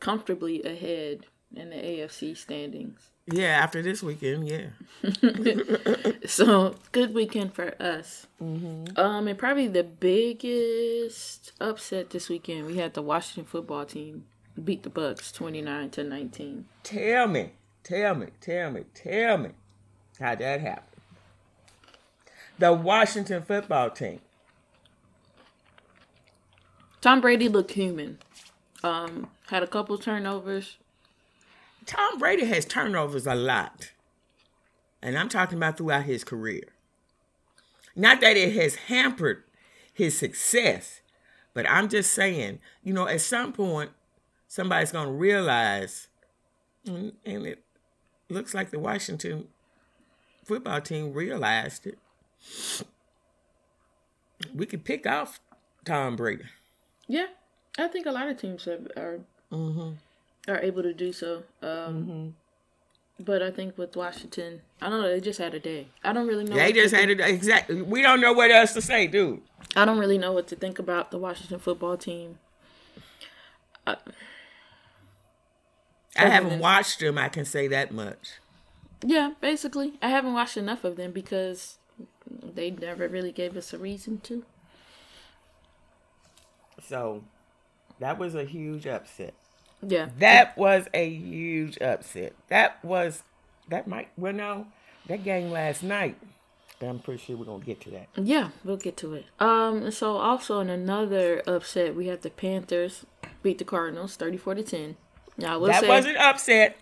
comfortably 0.00 0.62
ahead 0.62 1.26
in 1.54 1.70
the 1.70 1.76
AFC 1.76 2.36
standings. 2.36 3.10
Yeah, 3.30 3.58
after 3.62 3.82
this 3.82 4.02
weekend, 4.02 4.48
yeah. 4.48 4.68
So 6.26 6.76
good 6.92 7.12
weekend 7.14 7.52
for 7.54 7.74
us. 7.80 8.26
Um, 8.40 8.86
and 9.28 9.38
probably 9.38 9.68
the 9.68 9.84
biggest 9.84 11.52
upset 11.60 12.10
this 12.10 12.28
weekend, 12.28 12.66
we 12.66 12.76
had 12.76 12.94
the 12.94 13.02
Washington 13.02 13.44
football 13.44 13.84
team 13.84 14.24
beat 14.62 14.82
the 14.82 14.90
Bucs 14.90 15.32
twenty 15.32 15.60
nine 15.62 15.90
to 15.90 16.04
nineteen. 16.04 16.66
Tell 16.82 17.26
me, 17.28 17.52
tell 17.84 18.14
me, 18.14 18.28
tell 18.40 18.70
me, 18.70 18.84
tell 18.94 19.38
me 19.38 19.50
how 20.18 20.34
that 20.34 20.60
happened. 20.60 20.87
The 22.58 22.72
Washington 22.72 23.42
football 23.42 23.90
team. 23.90 24.20
Tom 27.00 27.20
Brady 27.20 27.48
looked 27.48 27.72
human. 27.72 28.18
Um, 28.82 29.28
had 29.48 29.62
a 29.62 29.66
couple 29.66 29.96
turnovers. 29.98 30.76
Tom 31.86 32.18
Brady 32.18 32.44
has 32.46 32.64
turnovers 32.64 33.26
a 33.26 33.34
lot. 33.34 33.92
And 35.00 35.16
I'm 35.16 35.28
talking 35.28 35.58
about 35.58 35.78
throughout 35.78 36.04
his 36.04 36.24
career. 36.24 36.64
Not 37.94 38.20
that 38.20 38.36
it 38.36 38.54
has 38.54 38.74
hampered 38.74 39.44
his 39.92 40.16
success, 40.16 41.00
but 41.54 41.68
I'm 41.68 41.88
just 41.88 42.12
saying, 42.12 42.60
you 42.82 42.92
know, 42.92 43.08
at 43.08 43.20
some 43.20 43.52
point, 43.52 43.90
somebody's 44.46 44.92
going 44.92 45.06
to 45.06 45.12
realize, 45.12 46.08
and 46.86 47.12
and 47.24 47.46
it 47.46 47.64
looks 48.28 48.54
like 48.54 48.70
the 48.70 48.78
Washington 48.78 49.48
football 50.44 50.80
team 50.80 51.12
realized 51.12 51.86
it. 51.86 51.98
We 54.54 54.66
could 54.66 54.84
pick 54.84 55.06
off 55.06 55.40
Tom 55.84 56.16
Brady. 56.16 56.44
Yeah, 57.06 57.26
I 57.78 57.88
think 57.88 58.06
a 58.06 58.12
lot 58.12 58.28
of 58.28 58.38
teams 58.38 58.64
have, 58.64 58.88
are 58.96 59.20
mm-hmm. 59.52 60.50
are 60.50 60.58
able 60.58 60.82
to 60.82 60.92
do 60.92 61.12
so. 61.12 61.44
Um, 61.62 61.68
mm-hmm. 61.68 62.28
But 63.20 63.42
I 63.42 63.50
think 63.50 63.76
with 63.76 63.96
Washington, 63.96 64.60
I 64.80 64.88
don't 64.88 65.02
know. 65.02 65.10
They 65.10 65.20
just 65.20 65.40
had 65.40 65.52
a 65.54 65.58
day. 65.58 65.88
I 66.04 66.12
don't 66.12 66.28
really 66.28 66.44
know. 66.44 66.54
They 66.54 66.72
just 66.72 66.94
had 66.94 67.08
think- 67.08 67.20
it 67.20 67.28
exactly. 67.28 67.82
We 67.82 68.02
don't 68.02 68.20
know 68.20 68.32
what 68.32 68.50
else 68.50 68.74
to 68.74 68.82
say, 68.82 69.06
dude. 69.08 69.40
I 69.74 69.84
don't 69.84 69.98
really 69.98 70.18
know 70.18 70.32
what 70.32 70.46
to 70.48 70.56
think 70.56 70.78
about 70.78 71.10
the 71.10 71.18
Washington 71.18 71.58
football 71.58 71.96
team. 71.96 72.38
Uh, 73.86 73.96
I 76.16 76.22
Other 76.22 76.30
haven't 76.30 76.50
than- 76.50 76.60
watched 76.60 77.00
them. 77.00 77.18
I 77.18 77.28
can 77.28 77.44
say 77.44 77.66
that 77.68 77.92
much. 77.92 78.34
Yeah, 79.04 79.32
basically, 79.40 79.94
I 80.02 80.10
haven't 80.10 80.34
watched 80.34 80.56
enough 80.56 80.84
of 80.84 80.96
them 80.96 81.12
because 81.12 81.77
they 82.54 82.70
never 82.70 83.08
really 83.08 83.32
gave 83.32 83.56
us 83.56 83.72
a 83.72 83.78
reason 83.78 84.18
to. 84.20 84.44
So 86.86 87.24
that 87.98 88.18
was 88.18 88.34
a 88.34 88.44
huge 88.44 88.86
upset. 88.86 89.34
Yeah, 89.80 90.08
That 90.18 90.56
was 90.58 90.86
a 90.92 91.08
huge 91.08 91.78
upset. 91.80 92.32
That 92.48 92.84
was 92.84 93.22
that 93.68 93.86
might 93.86 94.08
well 94.16 94.32
no 94.32 94.66
that 95.06 95.22
game 95.22 95.50
last 95.50 95.82
night. 95.82 96.16
I'm 96.80 96.98
pretty 97.00 97.22
sure 97.22 97.36
we're 97.36 97.44
gonna 97.44 97.64
get 97.64 97.80
to 97.82 97.90
that. 97.90 98.08
yeah, 98.16 98.50
we'll 98.64 98.76
get 98.76 98.96
to 98.98 99.14
it. 99.14 99.26
Um, 99.40 99.90
so 99.90 100.16
also 100.16 100.60
in 100.60 100.68
another 100.70 101.42
upset, 101.46 101.94
we 101.96 102.06
have 102.06 102.22
the 102.22 102.30
Panthers 102.30 103.04
beat 103.42 103.58
the 103.58 103.64
Cardinals 103.64 104.16
thirty-four 104.16 104.54
to 104.54 104.62
ten. 104.62 104.96
Now 105.36 105.54
I 105.54 105.56
will 105.56 105.66
that 105.68 105.82
say, 105.82 105.88
wasn't 105.88 106.16
upset. 106.18 106.76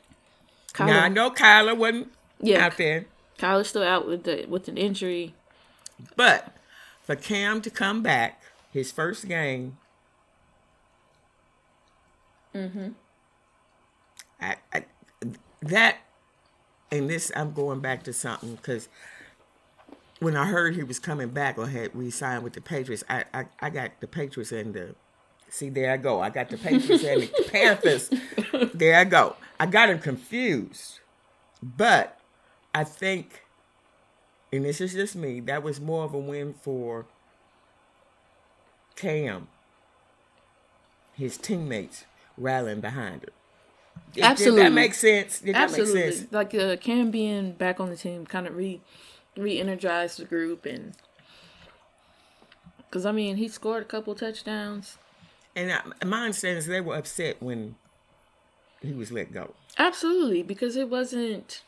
Kyler, 0.75 0.87
Now 0.87 1.05
I 1.05 1.09
know 1.09 1.31
Kyler 1.31 1.77
wasn't 1.77 2.13
yeah, 2.41 2.67
out 2.67 2.77
there, 2.77 3.07
Kyler's 3.39 3.69
still 3.69 3.83
out 3.83 4.07
with 4.07 4.25
the 4.25 4.47
with 4.49 4.69
an 4.69 4.77
injury. 4.79 5.35
But 6.17 6.57
for 7.03 7.17
Cam 7.17 7.61
to 7.63 7.71
come 7.71 8.03
back, 8.03 8.43
his 8.73 8.93
first 8.93 9.29
game. 9.29 9.79
Mm-hmm. 12.55 12.89
I, 14.41 14.57
I, 14.73 14.85
that 15.63 15.99
and 16.91 17.09
this 17.09 17.33
I'm 17.35 17.53
going 17.53 17.81
back 17.81 18.03
to 18.05 18.13
something 18.13 18.55
because 18.55 18.89
when 20.21 20.37
I 20.37 20.47
heard 20.47 20.75
he 20.75 20.83
was 20.83 20.99
coming 20.99 21.29
back 21.29 21.59
or 21.59 21.67
had 21.67 21.95
re-signed 21.95 22.43
with 22.43 22.55
the 22.55 22.61
Patriots, 22.61 23.05
I, 23.09 23.25
I, 23.35 23.47
I 23.61 23.71
got 23.71 24.01
the 24.01 24.07
Patriots 24.07 24.53
and 24.53 24.73
the 24.73 24.95
see 25.49 25.69
there 25.71 25.93
I 25.93 25.97
go. 25.97 26.21
I 26.21 26.31
got 26.31 26.49
the 26.49 26.59
Patriots 26.59 27.05
and 27.05 27.23
the 27.23 27.49
Panthers. 27.51 28.11
There 28.75 28.99
I 28.99 29.05
go. 29.05 29.37
I 29.61 29.67
got 29.67 29.91
him 29.91 29.99
confused. 29.99 31.01
But 31.63 32.19
I 32.75 32.85
think 32.85 33.43
and 34.57 34.65
this 34.65 34.81
is 34.81 34.93
just 34.95 35.15
me, 35.17 35.41
that 35.41 35.63
was 35.63 35.81
more 35.81 36.05
of 36.05 36.15
a 36.15 36.19
win 36.19 36.55
for 36.55 37.07
Cam, 38.97 39.49
his 41.15 41.37
teammates 41.37 42.05
rallying 42.37 42.81
behind 42.81 43.25
him. 43.25 43.31
Did- 44.13 44.25
Absolutely. 44.25 44.63
Did 44.63 44.67
that 44.67 44.75
make 44.75 44.95
sense? 44.95 45.41
Did 45.41 45.55
that 45.55 45.63
Absolutely, 45.65 46.03
make 46.03 46.13
sense? 46.15 46.33
like 46.33 46.55
uh, 46.55 46.77
Cam 46.77 47.11
being 47.11 47.53
back 47.53 47.81
on 47.81 47.91
the 47.91 47.97
team 47.97 48.27
kind 48.27 48.47
of 48.47 48.57
re 48.57 48.81
re-energized 49.37 50.19
the 50.19 50.25
group 50.25 50.65
and 50.65 50.95
because 52.79 53.05
I 53.05 53.13
mean 53.13 53.37
he 53.37 53.49
scored 53.49 53.83
a 53.83 53.87
couple 53.87 54.15
touchdowns. 54.15 54.97
And 55.55 55.73
I, 55.73 56.05
my 56.05 56.23
understanding 56.25 56.59
is 56.59 56.67
they 56.67 56.81
were 56.81 56.97
upset 56.97 57.43
when 57.43 57.77
he 58.81 58.93
was 58.93 59.13
let 59.13 59.33
go. 59.33 59.55
Absolutely, 59.79 60.43
because 60.43 60.77
it 60.77 60.89
wasn't. 60.89 61.63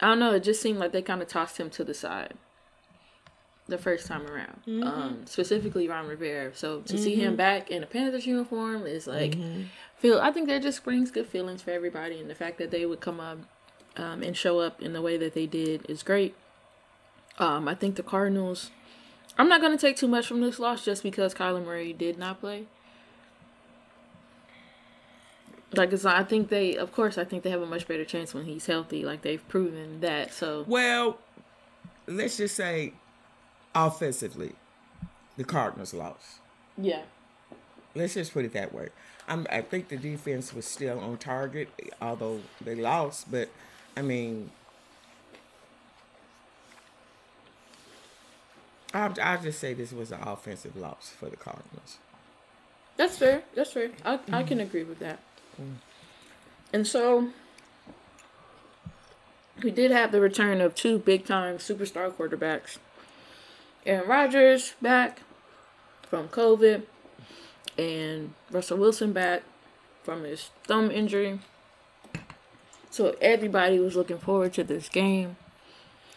I 0.00 0.08
don't 0.08 0.18
know. 0.18 0.32
It 0.32 0.42
just 0.42 0.60
seemed 0.60 0.78
like 0.78 0.92
they 0.92 1.02
kind 1.02 1.22
of 1.22 1.28
tossed 1.28 1.58
him 1.58 1.70
to 1.70 1.84
the 1.84 1.94
side 1.94 2.34
the 3.68 3.78
first 3.78 4.06
time 4.06 4.26
around. 4.26 4.60
Um, 4.84 5.22
specifically, 5.26 5.88
Ron 5.88 6.06
Rivera. 6.06 6.54
So 6.54 6.80
to 6.82 6.98
see 6.98 7.14
him 7.16 7.36
back 7.36 7.70
in 7.70 7.82
a 7.82 7.86
Panthers 7.86 8.26
uniform 8.26 8.86
is 8.86 9.06
like 9.06 9.36
feel. 9.96 10.20
I 10.20 10.30
think 10.30 10.48
that 10.48 10.62
just 10.62 10.84
brings 10.84 11.10
good 11.10 11.26
feelings 11.26 11.62
for 11.62 11.70
everybody, 11.70 12.20
and 12.20 12.30
the 12.30 12.34
fact 12.34 12.58
that 12.58 12.70
they 12.70 12.86
would 12.86 13.00
come 13.00 13.20
up 13.20 13.38
um, 13.96 14.22
and 14.22 14.36
show 14.36 14.60
up 14.60 14.80
in 14.80 14.92
the 14.92 15.02
way 15.02 15.16
that 15.16 15.34
they 15.34 15.46
did 15.46 15.88
is 15.88 16.02
great. 16.02 16.34
Um, 17.38 17.68
I 17.68 17.74
think 17.74 17.96
the 17.96 18.02
Cardinals. 18.02 18.70
I'm 19.38 19.48
not 19.48 19.60
going 19.60 19.76
to 19.76 19.78
take 19.78 19.96
too 19.96 20.08
much 20.08 20.26
from 20.26 20.40
this 20.40 20.58
loss 20.58 20.82
just 20.84 21.02
because 21.02 21.34
Kyler 21.34 21.62
Murray 21.62 21.92
did 21.92 22.18
not 22.18 22.40
play. 22.40 22.66
Like, 25.74 25.92
it's, 25.92 26.04
I 26.04 26.22
think 26.22 26.48
they, 26.48 26.76
of 26.76 26.92
course, 26.92 27.18
I 27.18 27.24
think 27.24 27.42
they 27.42 27.50
have 27.50 27.60
a 27.62 27.66
much 27.66 27.88
better 27.88 28.04
chance 28.04 28.32
when 28.32 28.44
he's 28.44 28.66
healthy. 28.66 29.04
Like 29.04 29.22
they've 29.22 29.46
proven 29.48 30.00
that. 30.00 30.32
So 30.32 30.64
Well, 30.68 31.18
let's 32.06 32.36
just 32.36 32.54
say 32.54 32.92
offensively, 33.74 34.52
the 35.36 35.44
Cardinals 35.44 35.92
lost. 35.92 36.38
yeah, 36.78 37.02
Let's 37.94 38.14
just 38.14 38.32
put 38.34 38.44
it 38.44 38.52
that 38.52 38.72
way. 38.74 38.90
I'm, 39.28 39.46
I 39.50 39.60
think 39.62 39.88
the 39.88 39.96
defense 39.96 40.54
was 40.54 40.66
still 40.66 41.00
on 41.00 41.16
target, 41.16 41.68
although 42.00 42.40
they 42.60 42.74
lost. 42.76 43.30
But 43.30 43.48
I 43.96 44.02
mean, 44.02 44.50
I'll, 48.94 49.14
I'll 49.22 49.42
just 49.42 49.58
say 49.58 49.74
this 49.74 49.92
was 49.92 50.12
an 50.12 50.20
offensive 50.22 50.76
loss 50.76 51.12
for 51.18 51.28
the 51.28 51.36
Cardinals. 51.36 51.98
that's 52.96 53.18
fair. 53.18 53.42
That's 53.54 53.72
fair. 53.72 53.90
I 54.04 54.20
I 54.32 54.42
can 54.42 54.60
agree 54.60 54.84
with 54.84 54.98
that. 55.00 55.18
And 56.72 56.86
so 56.86 57.30
we 59.62 59.70
did 59.70 59.90
have 59.90 60.12
the 60.12 60.20
return 60.20 60.60
of 60.60 60.74
two 60.74 60.98
big 60.98 61.24
time 61.24 61.58
superstar 61.58 62.12
quarterbacks. 62.12 62.78
Aaron 63.84 64.08
Rodgers 64.08 64.74
back 64.82 65.20
from 66.02 66.28
COVID, 66.28 66.82
and 67.78 68.34
Russell 68.50 68.78
Wilson 68.78 69.12
back 69.12 69.42
from 70.02 70.24
his 70.24 70.50
thumb 70.64 70.90
injury. 70.90 71.40
So 72.90 73.16
everybody 73.20 73.78
was 73.78 73.94
looking 73.96 74.18
forward 74.18 74.54
to 74.54 74.64
this 74.64 74.88
game. 74.88 75.36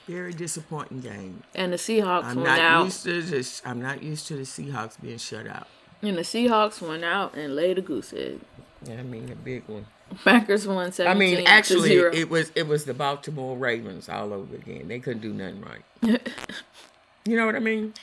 Very 0.08 0.34
disappointing 0.34 1.02
game. 1.02 1.44
And 1.54 1.74
the 1.74 1.78
Seahawks 1.78 2.24
I'm 2.24 2.38
went 2.38 2.48
not 2.48 2.60
out. 2.60 2.86
used 2.86 3.04
to 3.04 3.22
this. 3.22 3.62
I'm 3.66 3.82
not 3.82 4.02
used 4.02 4.28
to 4.28 4.36
the 4.36 4.44
Seahawks 4.44 5.00
being 5.00 5.18
shut 5.18 5.46
out. 5.46 5.68
And 6.02 6.18
the 6.18 6.22
Seahawks 6.22 6.82
went 6.82 7.04
out 7.04 7.36
and 7.36 7.56
laid 7.56 7.78
a 7.78 7.82
goose 7.82 8.14
egg. 8.14 8.40
Yeah, 8.86 9.00
I 9.00 9.04
mean 9.04 9.30
a 9.32 9.36
big 9.36 9.64
one. 9.68 9.86
Packers 10.24 10.66
won 10.68 10.92
seventeen. 10.92 11.10
I 11.10 11.36
17 11.36 11.38
mean, 11.38 11.48
actually, 11.48 11.90
0. 11.90 12.12
it 12.14 12.30
was 12.30 12.52
it 12.56 12.68
was 12.68 12.86
the 12.86 12.94
Baltimore 12.94 13.58
Ravens 13.58 14.10
all 14.10 14.34
over 14.34 14.56
again. 14.56 14.88
They 14.88 15.00
couldn't 15.00 15.22
do 15.22 15.34
nothing 15.34 15.62
right. 15.62 15.84
you 17.26 17.36
know 17.38 17.46
what 17.46 17.56
I 17.56 17.60
mean? 17.60 17.94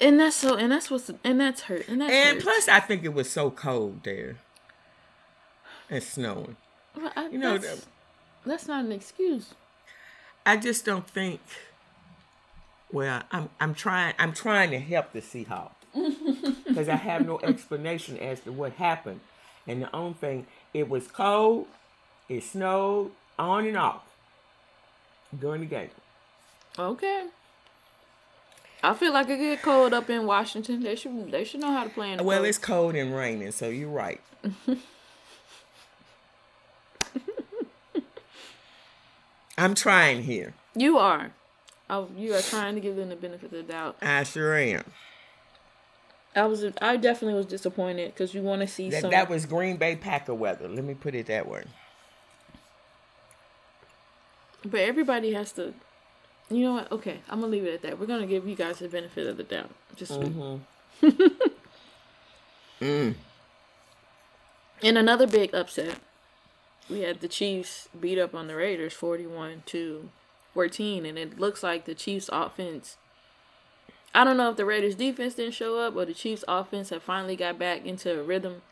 and 0.00 0.18
that's 0.20 0.36
so 0.36 0.56
and 0.56 0.70
that's 0.72 0.90
what's 0.90 1.10
and 1.24 1.40
that's 1.40 1.62
hurt. 1.62 1.88
And 1.88 2.00
that's 2.00 2.12
And 2.12 2.34
hurts. 2.34 2.44
plus, 2.44 2.68
I 2.68 2.80
think 2.80 3.04
it 3.04 3.14
was 3.14 3.30
so 3.30 3.50
cold 3.50 4.02
there 4.04 4.36
and 5.90 6.02
snowing. 6.02 6.56
Well, 6.96 7.12
I- 7.16 7.28
You 7.28 7.38
know, 7.38 7.58
that's, 7.58 7.86
that's 8.44 8.66
not 8.68 8.84
an 8.84 8.92
excuse. 8.92 9.54
I 10.44 10.56
just 10.56 10.84
don't 10.84 11.08
think 11.08 11.40
Well, 12.92 13.22
I'm 13.32 13.48
I'm 13.60 13.74
trying 13.74 14.14
I'm 14.18 14.32
trying 14.32 14.70
to 14.72 14.78
help 14.78 15.12
the 15.12 15.20
Seahawks 15.22 15.70
because 16.66 16.88
I 16.88 16.96
have 16.96 17.26
no 17.26 17.38
explanation 17.40 18.18
as 18.18 18.40
to 18.40 18.52
what 18.52 18.72
happened, 18.74 19.20
and 19.66 19.82
the 19.82 19.94
only 19.94 20.14
thing 20.14 20.46
it 20.74 20.88
was 20.88 21.06
cold, 21.08 21.66
it 22.28 22.42
snowed 22.44 23.10
on 23.38 23.66
and 23.66 23.76
off 23.76 24.02
during 25.38 25.60
the 25.60 25.66
game. 25.66 25.90
Okay. 26.78 27.26
I 28.84 28.94
feel 28.94 29.12
like 29.12 29.28
it 29.28 29.38
get 29.38 29.62
cold 29.62 29.94
up 29.94 30.10
in 30.10 30.26
Washington. 30.26 30.82
They 30.82 30.96
should 30.96 31.30
they 31.30 31.44
should 31.44 31.60
know 31.60 31.70
how 31.72 31.84
to 31.84 31.90
play 31.90 32.12
in 32.12 32.24
Well, 32.24 32.38
cold. 32.38 32.48
it's 32.48 32.58
cold 32.58 32.94
and 32.96 33.14
raining, 33.14 33.52
so 33.52 33.68
you're 33.68 33.88
right. 33.88 34.20
I'm 39.58 39.74
trying 39.74 40.22
here. 40.22 40.54
You 40.74 40.98
are. 40.98 41.32
Oh, 41.90 42.08
you 42.16 42.34
are 42.34 42.40
trying 42.40 42.74
to 42.74 42.80
give 42.80 42.96
them 42.96 43.10
the 43.10 43.16
benefit 43.16 43.52
of 43.52 43.66
the 43.66 43.72
doubt. 43.72 43.96
I 44.00 44.22
sure 44.24 44.56
am. 44.56 44.84
I 46.34 46.46
was. 46.46 46.64
I 46.80 46.96
definitely 46.96 47.34
was 47.34 47.46
disappointed 47.46 48.14
because 48.14 48.32
you 48.34 48.40
want 48.42 48.62
to 48.62 48.66
see 48.66 48.88
That, 48.90 49.02
some. 49.02 49.10
that 49.10 49.28
was 49.28 49.44
Green 49.46 49.76
Bay 49.76 49.96
Packer 49.96 50.34
weather. 50.34 50.68
Let 50.68 50.84
me 50.84 50.94
put 50.94 51.14
it 51.14 51.26
that 51.26 51.46
way. 51.48 51.64
but 54.64 54.80
everybody 54.80 55.32
has 55.32 55.52
to. 55.52 55.74
You 56.50 56.64
know 56.64 56.72
what? 56.74 56.92
Okay, 56.92 57.20
I'm 57.28 57.40
gonna 57.40 57.52
leave 57.52 57.64
it 57.64 57.74
at 57.74 57.82
that. 57.82 57.98
We're 57.98 58.06
gonna 58.06 58.26
give 58.26 58.46
you 58.46 58.54
guys 58.54 58.78
the 58.78 58.88
benefit 58.88 59.26
of 59.26 59.36
the 59.36 59.44
doubt. 59.44 59.70
Just. 59.96 60.20
Mm. 62.80 63.14
In 64.80 64.96
another 64.96 65.28
big 65.28 65.54
upset, 65.54 65.98
we 66.90 67.02
had 67.02 67.20
the 67.20 67.28
Chiefs 67.28 67.88
beat 68.00 68.18
up 68.18 68.34
on 68.34 68.48
the 68.48 68.56
Raiders 68.56 68.92
41 68.92 69.62
to 69.66 70.08
14, 70.54 71.06
and 71.06 71.16
it 71.16 71.38
looks 71.38 71.62
like 71.62 71.84
the 71.84 71.94
Chiefs 71.94 72.28
offense. 72.32 72.96
I 74.14 74.24
don't 74.24 74.36
know 74.36 74.50
if 74.50 74.56
the 74.56 74.64
Raiders 74.66 74.94
defense 74.94 75.34
didn't 75.34 75.54
show 75.54 75.78
up 75.78 75.96
or 75.96 76.04
the 76.04 76.12
Chiefs 76.14 76.44
offense 76.46 76.90
have 76.90 77.02
finally 77.02 77.34
got 77.36 77.58
back 77.58 77.86
into 77.86 78.18
a 78.18 78.22
rhythm. 78.22 78.62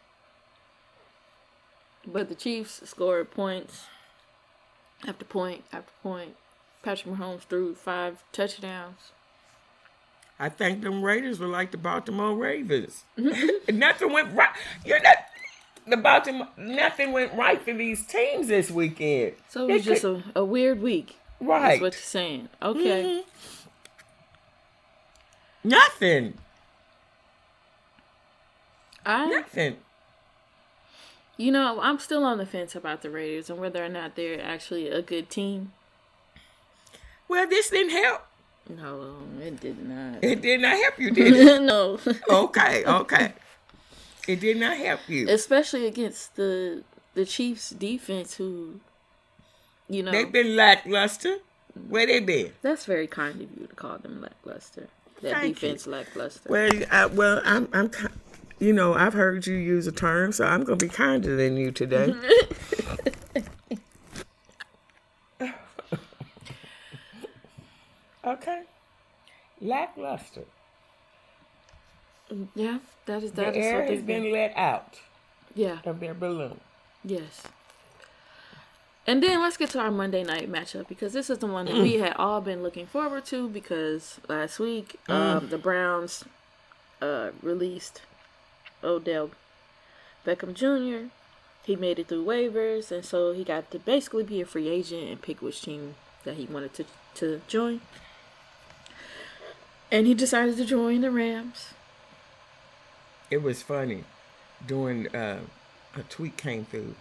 But 2.06 2.28
the 2.28 2.34
Chiefs 2.34 2.80
scored 2.88 3.30
points 3.30 3.84
after 5.06 5.24
point 5.24 5.64
after 5.72 5.92
point. 6.02 6.36
Patrick 6.82 7.14
Mahomes 7.14 7.42
threw 7.42 7.74
five 7.74 8.22
touchdowns. 8.32 9.12
I 10.38 10.48
think 10.48 10.80
them 10.82 11.02
Raiders 11.02 11.38
were 11.38 11.46
like 11.46 11.70
the 11.70 11.76
Baltimore 11.76 12.34
Ravens. 12.34 13.04
nothing 13.68 14.12
went 14.12 14.34
right. 14.34 14.48
You're 14.84 15.02
not. 15.02 15.16
The 15.86 15.96
Baltimore. 15.98 16.48
Nothing 16.56 17.12
went 17.12 17.34
right 17.34 17.60
for 17.60 17.72
these 17.74 18.06
teams 18.06 18.48
this 18.48 18.70
weekend. 18.70 19.34
So 19.48 19.64
it 19.64 19.68
They 19.68 19.72
was 19.74 19.84
just 19.84 20.02
could- 20.02 20.24
a, 20.34 20.40
a 20.40 20.44
weird 20.44 20.80
week. 20.80 21.16
right. 21.40 21.70
That's 21.72 21.80
what 21.82 21.92
you're 21.94 22.00
saying. 22.00 22.48
Okay. 22.62 23.02
Mm-hmm. 23.22 23.59
Nothing. 25.62 26.34
I 29.04 29.26
Nothing. 29.26 29.76
You 31.36 31.52
know, 31.52 31.80
I'm 31.80 31.98
still 31.98 32.24
on 32.24 32.38
the 32.38 32.44
fence 32.46 32.74
about 32.74 33.02
the 33.02 33.10
Raiders 33.10 33.48
and 33.48 33.58
whether 33.58 33.82
or 33.82 33.88
not 33.88 34.14
they're 34.14 34.40
actually 34.42 34.88
a 34.88 35.00
good 35.00 35.30
team. 35.30 35.72
Well, 37.28 37.46
this 37.48 37.70
didn't 37.70 37.92
help. 37.92 38.26
No, 38.68 39.16
it 39.40 39.58
did 39.60 39.88
not. 39.88 40.22
It 40.22 40.42
did 40.42 40.60
not 40.60 40.76
help 40.76 40.98
you, 40.98 41.10
did 41.10 41.32
it? 41.34 41.62
no, 41.62 41.98
okay, 42.28 42.84
okay. 42.84 43.32
It 44.28 44.40
did 44.40 44.58
not 44.58 44.76
help 44.76 45.00
you. 45.08 45.28
especially 45.28 45.86
against 45.86 46.36
the 46.36 46.84
the 47.14 47.24
Chiefs 47.24 47.70
defense, 47.70 48.34
who, 48.34 48.80
you 49.88 50.02
know, 50.02 50.12
They've 50.12 50.30
been 50.30 50.54
lackluster. 50.54 51.38
Where 51.88 52.06
they 52.06 52.20
been? 52.20 52.52
that's 52.62 52.84
very 52.86 53.06
kind 53.06 53.40
of 53.40 53.50
you 53.58 53.66
to 53.66 53.74
call 53.74 53.98
them 53.98 54.20
lackluster. 54.20 54.88
That 55.22 55.32
Thank 55.34 55.44
you. 55.62 55.68
defense 55.68 55.86
lackluster. 55.86 56.48
Well, 56.50 56.72
I, 56.90 57.06
well, 57.06 57.40
I'm, 57.44 57.68
I'm, 57.72 57.90
you 58.58 58.72
know, 58.72 58.94
I've 58.94 59.12
heard 59.12 59.46
you 59.46 59.54
use 59.56 59.86
a 59.86 59.92
term, 59.92 60.32
so 60.32 60.44
I'm 60.46 60.64
gonna 60.64 60.76
be 60.76 60.88
kinder 60.88 61.36
than 61.36 61.56
you 61.56 61.70
today. 61.70 62.14
okay, 68.24 68.62
lackluster. 69.60 70.44
yeah, 72.54 72.78
that 73.06 73.22
is 73.22 73.32
The 73.32 73.42
that 73.42 73.56
is 73.56 73.66
air 73.66 73.82
has 73.86 74.02
been 74.02 74.22
been. 74.24 74.32
let 74.32 74.56
out 74.56 74.98
Yeah, 75.54 75.78
of 75.84 76.00
their 76.00 76.14
balloon. 76.14 76.60
yes. 77.04 77.42
And 79.06 79.22
then 79.22 79.40
let's 79.40 79.56
get 79.56 79.70
to 79.70 79.80
our 79.80 79.90
Monday 79.90 80.22
night 80.22 80.50
matchup 80.50 80.86
because 80.86 81.12
this 81.12 81.30
is 81.30 81.38
the 81.38 81.46
one 81.46 81.66
that 81.66 81.74
we 81.74 81.94
had 81.94 82.14
all 82.16 82.40
been 82.40 82.62
looking 82.62 82.86
forward 82.86 83.24
to 83.26 83.48
because 83.48 84.20
last 84.28 84.58
week 84.58 85.00
um, 85.08 85.48
the 85.48 85.58
Browns 85.58 86.24
uh, 87.00 87.30
released 87.42 88.02
Odell 88.84 89.30
Beckham 90.24 90.54
Jr. 90.54 91.08
He 91.64 91.76
made 91.76 91.98
it 91.98 92.08
through 92.08 92.24
waivers, 92.24 92.90
and 92.90 93.04
so 93.04 93.32
he 93.32 93.44
got 93.44 93.70
to 93.70 93.78
basically 93.78 94.24
be 94.24 94.40
a 94.40 94.46
free 94.46 94.68
agent 94.68 95.08
and 95.08 95.20
pick 95.20 95.42
which 95.42 95.62
team 95.62 95.94
that 96.24 96.36
he 96.36 96.46
wanted 96.46 96.74
to 96.74 96.84
to 97.14 97.40
join. 97.48 97.80
And 99.90 100.06
he 100.06 100.14
decided 100.14 100.56
to 100.56 100.64
join 100.64 101.00
the 101.00 101.10
Rams. 101.10 101.74
It 103.30 103.42
was 103.42 103.62
funny. 103.62 104.04
During 104.64 105.08
uh, 105.14 105.40
a 105.96 106.02
tweet 106.04 106.36
came 106.36 106.64
through 106.64 106.94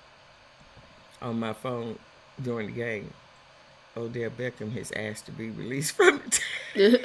on 1.21 1.39
my 1.39 1.53
phone 1.53 1.97
during 2.41 2.67
the 2.67 2.73
game. 2.73 3.13
Odell 3.97 4.29
Beckham 4.29 4.71
has 4.73 4.91
asked 4.93 5.25
to 5.25 5.31
be 5.31 5.49
released 5.49 5.95
from 5.95 6.21
the 6.75 6.75
team. 6.75 6.95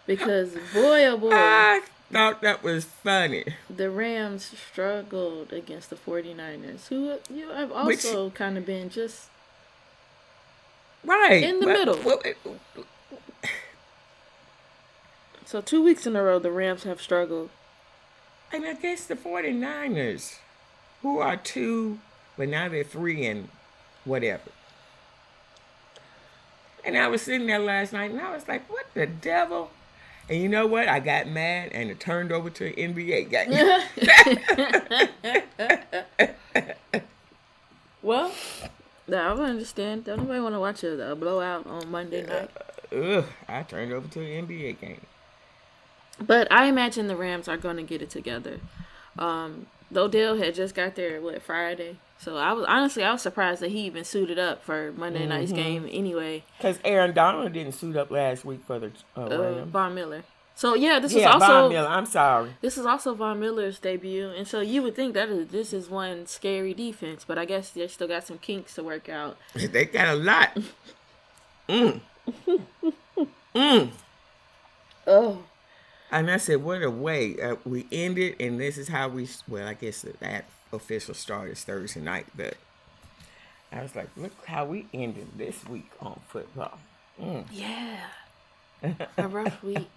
Because 0.07 0.52
boy 0.74 1.07
oh 1.07 1.16
boy, 1.16 1.30
I 1.33 1.80
thought 2.12 2.42
that 2.42 2.62
was 2.62 2.85
funny. 2.85 3.44
the 3.74 3.88
Rams 3.90 4.52
struggled 4.70 5.50
against 5.50 5.88
the 5.88 5.96
49ers, 5.96 6.88
who 6.88 7.16
you 7.35 7.48
have 7.48 7.70
Which- 7.87 8.04
also 8.04 8.28
kind 8.30 8.59
of 8.59 8.66
been 8.66 8.90
just 8.90 9.28
Right. 11.04 11.42
In 11.42 11.61
the 11.61 11.66
Well- 11.66 11.78
middle. 11.78 11.98
well, 12.04 12.20
it- 12.22 12.37
so 15.46 15.62
two 15.62 15.83
weeks 15.83 16.07
in 16.07 16.14
a 16.16 16.22
row 16.22 16.38
the 16.38 16.52
Rams 16.52 16.83
have 16.85 17.00
struggled. 17.00 17.48
and 18.52 18.66
against 18.66 19.09
the 19.09 19.16
49ers, 19.16 20.37
who 21.05 21.19
are 21.19 21.37
two, 21.37 21.99
but 22.38 22.49
now 22.49 22.67
they're 22.69 22.83
three 22.83 23.27
and 23.27 23.51
whatever. 24.07 24.51
And 26.83 26.97
I 26.97 27.09
was 27.09 27.21
sitting 27.21 27.47
there 27.47 27.59
last 27.59 27.93
night 27.93 28.11
and 28.11 28.21
I 28.21 28.35
was 28.35 28.49
like, 28.49 28.69
what 28.71 28.87
the 28.95 29.07
devil? 29.07 29.71
And 30.31 30.40
you 30.40 30.49
know 30.49 30.67
what? 30.67 30.88
I 30.88 31.01
got 31.01 31.29
mad 31.29 31.73
and 31.73 31.90
it 31.90 32.01
turned 32.01 32.33
over 32.33 32.49
to 32.49 32.67
an 32.67 32.95
NBA 32.95 33.31
game. 33.31 33.53
Well, 38.03 38.33
I 39.11 39.33
would 39.33 39.49
understand. 39.49 40.05
Don't 40.05 40.19
nobody 40.19 40.40
want 40.40 40.55
to 40.55 40.61
watch 40.61 40.85
a, 40.85 41.12
a 41.12 41.14
blowout 41.14 41.67
on 41.67 41.90
Monday 41.90 42.25
night. 42.27 42.51
Ugh, 42.95 43.25
I 43.49 43.62
turned 43.62 43.93
over 43.93 44.09
to 44.09 44.21
an 44.21 44.47
NBA 44.47 44.81
game. 44.81 45.01
But 46.21 46.51
I 46.53 46.67
imagine 46.67 47.09
the 47.09 47.17
Rams 47.17 47.49
are 47.49 47.57
going 47.57 47.77
to 47.77 47.83
get 47.83 48.03
it 48.03 48.11
together. 48.11 48.61
Um, 49.19 49.67
Odell 49.96 50.37
had 50.37 50.54
just 50.54 50.74
got 50.74 50.94
there 50.94 51.20
what 51.20 51.42
Friday, 51.42 51.98
so 52.18 52.37
I 52.37 52.52
was 52.52 52.64
honestly 52.68 53.02
I 53.02 53.12
was 53.12 53.22
surprised 53.22 53.61
that 53.62 53.70
he 53.70 53.80
even 53.80 54.04
suited 54.04 54.38
up 54.38 54.64
for 54.64 54.92
Monday 54.92 55.26
night's 55.26 55.52
game 55.52 55.88
anyway. 55.90 56.44
Because 56.59 56.78
Aaron 56.85 57.12
Donald 57.14 57.52
didn't 57.52 57.72
suit 57.72 57.96
up 57.96 58.11
last 58.11 58.44
week 58.44 58.61
for 58.66 58.78
the 58.78 58.92
uh, 59.16 59.20
Uh, 59.20 59.64
Von 59.64 59.94
Miller. 59.94 60.24
So 60.57 60.74
yeah, 60.74 61.00
this 61.00 61.12
yeah, 61.12 61.20
is 61.20 61.35
also 61.35 61.46
Von 61.46 61.70
Miller. 61.72 61.88
I'm 61.88 62.07
sorry. 62.07 62.50
this 62.61 62.78
is 62.78 62.87
also 62.87 63.14
Von 63.14 63.40
Miller's 63.40 63.78
debut, 63.80 64.30
and 64.30 64.46
so 64.46 64.61
you 64.61 64.83
would 64.83 64.94
think 64.94 65.14
that 65.14 65.28
is, 65.28 65.48
this 65.48 65.72
is 65.72 65.90
one 65.90 66.26
scary 66.26 66.72
defense, 66.74 67.24
but 67.26 67.38
I 67.38 67.44
guess 67.44 67.70
they 67.70 67.88
still 67.88 68.07
got 68.09 68.24
some 68.24 68.38
kinks 68.38 68.74
to 68.76 68.83
work 68.85 69.09
out. 69.09 69.37
They 69.54 69.87
got 69.87 70.09
a 70.09 70.14
lot. 70.14 70.57
Mm. 71.66 72.00
mm. 73.54 73.90
Oh, 75.07 75.42
And 76.14 76.31
I 76.31 76.37
said, 76.37 76.62
what 76.62 76.81
a 76.81 76.90
way. 76.90 77.40
Uh, 77.42 77.57
we 77.64 77.88
ended, 77.90 78.37
and 78.38 78.61
this 78.61 78.79
is 78.79 78.87
how 78.87 79.09
we, 79.09 79.29
well, 79.48 79.66
I 79.66 79.74
guess 79.74 80.03
that, 80.03 80.20
that 80.20 80.44
official 80.72 81.12
start 81.12 81.50
is 81.50 81.64
Thursday 81.64 82.00
night, 82.00 82.27
but 82.37 82.57
I 83.72 83.83
was 83.83 83.96
like, 83.96 84.09
look 84.16 84.33
how 84.46 84.64
we 84.64 84.87
ended 84.94 85.27
this 85.37 85.66
week 85.66 85.90
on 86.00 86.20
football. 86.29 86.79
yeah, 87.50 87.98
a 89.18 89.27
rough 89.27 89.61
week. 89.64 89.90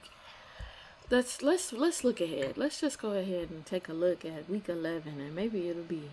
Let's 1.12 1.41
let's 1.43 1.71
let's 1.71 2.03
look 2.03 2.19
ahead. 2.19 2.58
Let's 2.58 2.82
just 2.82 2.99
go 2.99 3.12
ahead 3.12 3.49
and 3.51 3.63
take 3.65 3.88
a 3.88 3.93
look 3.93 4.25
at 4.25 4.49
week 4.49 4.67
eleven, 4.67 5.21
and 5.21 5.36
maybe 5.36 5.69
it'll 5.69 5.84
be 5.84 6.10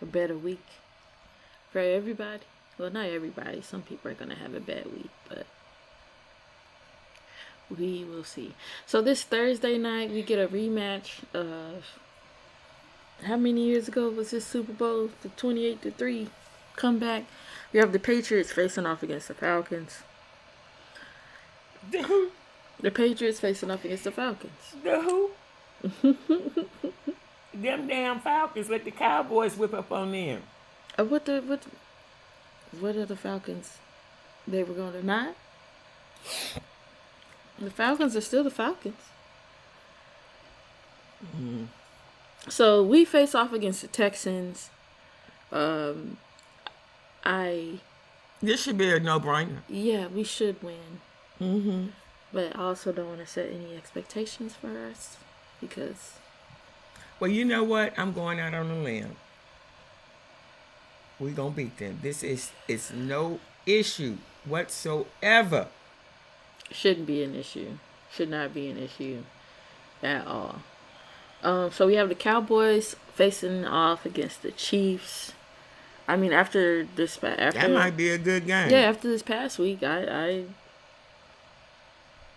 a 0.00 0.06
better 0.06 0.36
week 0.36 0.64
for 1.72 1.80
everybody. 1.80 2.44
Well, 2.78 2.90
not 2.90 3.06
everybody. 3.06 3.62
Some 3.62 3.82
people 3.82 4.12
are 4.12 4.14
gonna 4.14 4.36
have 4.36 4.54
a 4.54 4.60
bad 4.60 4.86
week, 4.86 5.10
but 5.28 5.46
we 7.70 8.04
will 8.04 8.24
see. 8.24 8.54
So 8.86 9.00
this 9.00 9.22
Thursday 9.22 9.78
night, 9.78 10.10
we 10.10 10.22
get 10.22 10.38
a 10.38 10.48
rematch 10.48 11.22
of 11.32 11.84
how 13.24 13.36
many 13.36 13.64
years 13.64 13.88
ago 13.88 14.08
was 14.10 14.30
this 14.30 14.46
Super 14.46 14.72
Bowl? 14.72 15.10
The 15.22 15.28
twenty-eight 15.30 15.82
to 15.82 15.90
three 15.90 16.28
comeback. 16.76 17.24
We 17.72 17.80
have 17.80 17.92
the 17.92 17.98
Patriots 17.98 18.52
facing 18.52 18.86
off 18.86 19.02
against 19.02 19.28
the 19.28 19.34
Falcons. 19.34 20.02
The 21.90 22.02
who? 22.04 22.30
The 22.80 22.90
Patriots 22.90 23.40
facing 23.40 23.70
off 23.70 23.84
against 23.84 24.04
the 24.04 24.12
Falcons. 24.12 24.74
The 24.82 25.00
who? 25.02 25.30
them 27.54 27.86
damn 27.86 28.20
Falcons 28.20 28.68
let 28.68 28.84
the 28.84 28.90
Cowboys 28.90 29.56
whip 29.56 29.74
up 29.74 29.92
on 29.92 30.12
them. 30.12 30.42
Uh, 30.98 31.04
what 31.04 31.24
the 31.24 31.40
what? 31.40 31.62
What 32.78 32.96
are 32.96 33.06
the 33.06 33.16
Falcons? 33.16 33.78
They 34.46 34.62
were 34.62 34.74
going 34.74 34.92
to 34.92 35.06
not. 35.06 35.34
The 37.58 37.70
Falcons 37.70 38.16
are 38.16 38.20
still 38.20 38.44
the 38.44 38.50
Falcons. 38.50 38.96
So 42.48 42.82
we 42.82 43.04
face 43.04 43.34
off 43.34 43.52
against 43.52 43.80
the 43.80 43.88
Texans. 43.88 44.70
Um, 45.50 46.18
I 47.24 47.80
This 48.42 48.62
should 48.62 48.76
be 48.76 48.90
a 48.92 49.00
no-brainer. 49.00 49.58
yeah, 49.68 50.08
we 50.08 50.24
should 50.24 50.62
win. 50.62 51.00
Mm-hmm. 51.40 51.86
But 52.32 52.56
I 52.56 52.60
also 52.60 52.92
don't 52.92 53.08
want 53.08 53.20
to 53.20 53.26
set 53.26 53.48
any 53.48 53.74
expectations 53.76 54.54
for 54.54 54.76
us 54.90 55.16
because 55.60 56.14
Well, 57.20 57.30
you 57.30 57.44
know 57.44 57.62
what? 57.64 57.98
I'm 57.98 58.12
going 58.12 58.40
out 58.40 58.52
on 58.54 58.70
a 58.70 58.82
limb. 58.82 59.16
We're 61.18 61.30
gonna 61.32 61.50
beat 61.54 61.78
them. 61.78 62.00
This 62.02 62.22
is 62.22 62.50
it's 62.68 62.92
no 62.92 63.38
issue 63.64 64.16
whatsoever. 64.44 65.68
Shouldn't 66.74 67.06
be 67.06 67.22
an 67.22 67.34
issue. 67.34 67.78
Should 68.12 68.28
not 68.30 68.52
be 68.52 68.68
an 68.68 68.76
issue 68.78 69.22
at 70.02 70.26
all. 70.26 70.56
Um, 71.42 71.70
so 71.72 71.86
we 71.86 71.94
have 71.94 72.08
the 72.08 72.14
Cowboys 72.14 72.96
facing 73.14 73.64
off 73.64 74.04
against 74.04 74.42
the 74.42 74.50
Chiefs. 74.52 75.32
I 76.06 76.16
mean, 76.16 76.32
after 76.32 76.84
this, 76.96 77.22
after 77.22 77.58
That 77.60 77.70
might 77.70 77.96
be 77.96 78.10
a 78.10 78.18
good 78.18 78.46
game. 78.46 78.70
yeah, 78.70 78.78
after 78.92 79.08
this 79.08 79.22
past 79.22 79.58
week, 79.58 79.82
I, 79.82 80.04
I, 80.04 80.44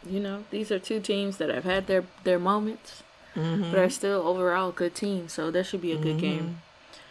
you 0.09 0.19
know, 0.19 0.45
these 0.51 0.71
are 0.71 0.79
two 0.79 0.99
teams 0.99 1.37
that 1.37 1.49
have 1.49 1.63
had 1.65 1.87
their 1.87 2.03
their 2.23 2.39
moments, 2.39 3.03
Mm-hmm. 3.35 3.69
but 3.69 3.79
are 3.79 3.89
still 3.89 4.21
overall 4.27 4.71
good 4.71 4.95
teams. 4.95 5.33
So 5.33 5.51
that 5.51 5.65
should 5.65 5.81
be 5.81 5.91
a 5.91 5.97
good 5.97 6.17
game. 6.19 6.59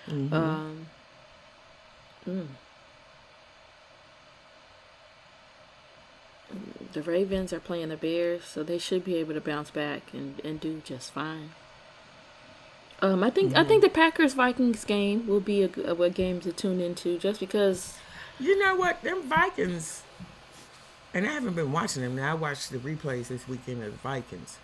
Mm-hmm. 0.09 0.35
Um, 0.35 0.87
mm. 2.29 2.47
The 6.97 7.03
Ravens 7.03 7.53
are 7.53 7.61
playing 7.61 7.91
the 7.91 7.97
Bears, 7.99 8.45
so 8.45 8.63
they 8.63 8.79
should 8.79 9.05
be 9.05 9.17
able 9.17 9.35
to 9.35 9.41
bounce 9.43 9.69
back 9.69 10.01
and, 10.15 10.41
and 10.43 10.59
do 10.59 10.81
just 10.83 11.13
fine. 11.13 11.51
Um, 13.03 13.23
I 13.23 13.29
think 13.29 13.55
I 13.55 13.65
think 13.65 13.83
the 13.83 13.91
Packers 13.91 14.33
Vikings 14.33 14.83
game 14.87 15.27
will 15.27 15.41
be 15.41 15.63
a, 15.63 15.69
a 15.85 15.95
a 15.95 16.09
game 16.09 16.41
to 16.41 16.53
tune 16.53 16.81
into, 16.81 17.19
just 17.19 17.39
because. 17.39 17.99
You 18.41 18.59
know 18.59 18.77
what? 18.77 19.03
Them 19.03 19.25
Vikings, 19.25 20.05
and 21.13 21.27
I 21.27 21.33
haven't 21.33 21.53
been 21.53 21.71
watching 21.71 22.03
them. 22.03 22.17
Now 22.17 22.31
I 22.31 22.35
watched 22.35 22.71
the 22.71 22.79
replays 22.79 23.29
this 23.29 23.47
weekend 23.47 23.83
of 23.83 23.93
the 23.93 23.99
Vikings. 23.99 24.57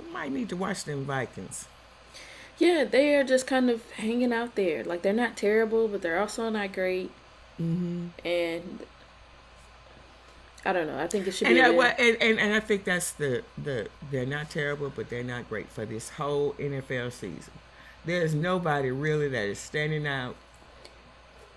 We 0.00 0.10
might 0.10 0.32
need 0.32 0.48
to 0.48 0.56
watch 0.56 0.84
them 0.84 1.04
Vikings. 1.04 1.66
Yeah, 2.56 2.84
they 2.84 3.14
are 3.16 3.24
just 3.24 3.46
kind 3.46 3.68
of 3.68 3.90
hanging 3.90 4.32
out 4.32 4.54
there. 4.54 4.84
Like 4.84 5.02
they're 5.02 5.12
not 5.12 5.36
terrible, 5.36 5.86
but 5.86 6.00
they're 6.00 6.18
also 6.18 6.48
not 6.48 6.72
great. 6.72 7.10
Mm-hmm. 7.60 8.26
And 8.26 8.80
I 10.64 10.72
don't 10.72 10.86
know. 10.86 10.98
I 10.98 11.06
think 11.08 11.26
it 11.26 11.32
should 11.32 11.48
And, 11.48 11.56
be. 11.56 11.60
a- 11.60 11.72
what, 11.72 11.98
and, 11.98 12.16
and 12.20 12.38
and 12.38 12.54
I 12.54 12.60
think 12.60 12.84
that's 12.84 13.12
the 13.12 13.42
the 13.62 13.88
they're 14.10 14.26
not 14.26 14.50
terrible, 14.50 14.92
but 14.94 15.10
they're 15.10 15.24
not 15.24 15.48
great 15.48 15.68
for 15.68 15.84
this 15.84 16.10
whole 16.10 16.52
NFL 16.54 17.12
season. 17.12 17.52
There's 18.04 18.34
nobody 18.34 18.90
really 18.90 19.28
that 19.28 19.44
is 19.44 19.58
standing 19.58 20.06
out. 20.06 20.36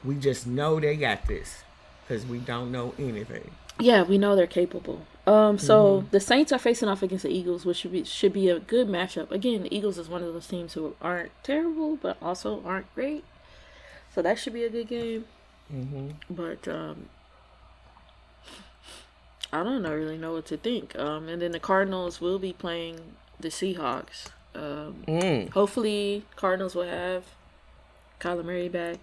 We 0.04 0.16
just 0.16 0.46
know 0.48 0.80
they 0.80 0.96
got 0.96 1.26
this 1.28 1.64
because 2.08 2.26
we 2.26 2.38
don't 2.40 2.72
know 2.72 2.94
anything. 3.00 3.50
Yeah, 3.80 4.04
we 4.04 4.18
know 4.18 4.36
they're 4.36 4.48
capable. 4.48 5.02
Um, 5.28 5.58
so 5.58 6.06
the 6.12 6.20
Saints 6.20 6.52
are 6.52 6.60
facing 6.60 6.88
off 6.88 7.02
against 7.02 7.24
the 7.24 7.32
Eagles, 7.32 7.66
which 7.66 7.78
should 7.78 7.92
be 7.92 8.04
should 8.04 8.32
be 8.34 8.50
a 8.50 8.60
good 8.60 8.88
matchup. 8.88 9.32
Again, 9.32 9.64
the 9.64 9.76
Eagles 9.76 9.98
is 9.98 10.08
one 10.08 10.22
of 10.24 10.32
those 10.34 10.48
teams 10.48 10.74
who 10.74 10.96
aren't 11.02 11.32
terrible, 11.44 11.96
but 11.96 12.18
also 12.22 12.62
aren't 12.64 12.94
great. 12.94 13.24
So 14.14 14.22
that 14.22 14.38
should 14.40 14.54
be 14.54 14.64
a 14.64 14.70
good 14.70 14.88
game. 14.88 15.26
Mm-hmm. 15.74 16.10
But 16.30 16.68
um, 16.68 17.08
I 19.54 19.64
don't 19.64 19.82
know, 19.84 19.94
really 19.94 20.18
know 20.18 20.34
what 20.34 20.46
to 20.48 20.58
think. 20.58 20.98
Um, 20.98 21.28
and 21.30 21.42
then 21.42 21.52
the 21.52 21.60
Cardinals 21.60 22.20
will 22.20 22.40
be 22.40 22.54
playing 22.54 23.00
the 23.40 23.50
Seahawks. 23.50 24.28
Um, 24.54 25.04
Mm. 25.08 25.50
hopefully, 25.50 26.24
Cardinals 26.36 26.76
will 26.76 26.84
have 26.88 27.26
Kyler 28.20 28.44
Murray 28.46 28.70
back. 28.70 28.98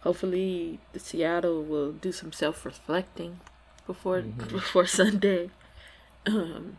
Hopefully, 0.00 0.80
the 0.92 1.00
Seattle 1.00 1.62
will 1.62 1.92
do 1.92 2.12
some 2.12 2.32
self 2.32 2.64
reflecting 2.64 3.40
before 3.86 4.20
before 4.50 4.86
Sunday, 4.86 5.50
um, 6.26 6.78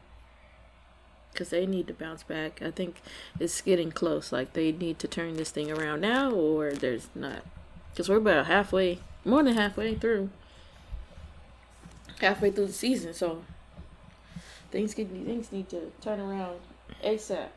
because 1.31 1.49
they 1.49 1.65
need 1.65 1.87
to 1.87 1.93
bounce 1.93 2.23
back. 2.23 2.61
I 2.61 2.71
think 2.71 3.01
it's 3.39 3.61
getting 3.61 3.91
close. 3.91 4.31
Like 4.31 4.53
they 4.53 4.71
need 4.71 4.99
to 4.99 5.07
turn 5.07 5.37
this 5.37 5.51
thing 5.51 5.71
around 5.71 6.01
now, 6.01 6.31
or 6.31 6.71
there's 6.73 7.07
not. 7.15 7.43
Because 7.91 8.09
we're 8.09 8.17
about 8.17 8.47
halfway, 8.47 8.99
more 9.23 9.41
than 9.43 9.53
halfway 9.55 9.95
through, 9.95 10.29
halfway 12.19 12.51
through 12.51 12.67
the 12.67 12.73
season. 12.73 13.13
So 13.13 13.43
things 14.71 14.93
get 14.93 15.09
things 15.09 15.51
need 15.51 15.69
to 15.69 15.91
turn 16.01 16.19
around 16.19 16.59
ASAP. 17.03 17.47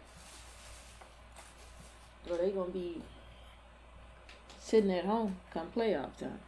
Or 2.30 2.36
they 2.36 2.50
gonna 2.50 2.70
be 2.70 3.00
sitting 4.60 4.92
at 4.92 5.04
home 5.04 5.36
come 5.52 5.68
playoff 5.74 6.16
time. 6.18 6.40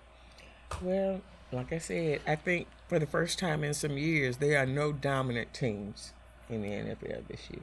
Well, 0.83 1.21
like 1.53 1.73
I 1.73 1.79
said, 1.79 2.21
I 2.27 2.37
think 2.37 2.67
for 2.89 2.99
the 2.99 3.07
first 3.07 3.39
time 3.39 3.65
in 3.65 3.75
some 3.75 3.97
years, 3.97 4.37
there 4.37 4.59
are 4.59 4.67
no 4.67 4.93
dominant 4.93 5.55
teams 5.55 6.13
in 6.49 6.63
the 6.63 6.69
NFL 6.69 7.27
this 7.29 7.49
year. 7.51 7.63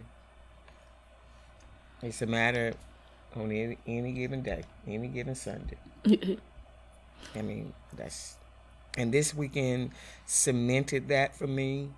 It's 2.01 2.21
a 2.21 2.25
matter 2.25 2.73
on 3.35 3.51
any, 3.51 3.77
any 3.85 4.11
given 4.13 4.41
day, 4.41 4.63
any 4.87 5.07
given 5.07 5.35
Sunday. 5.35 5.77
I 7.35 7.41
mean, 7.41 7.73
that's 7.95 8.36
and 8.97 9.13
this 9.13 9.33
weekend 9.33 9.91
cemented 10.25 11.07
that 11.07 11.35
for 11.35 11.47
me. 11.47 11.89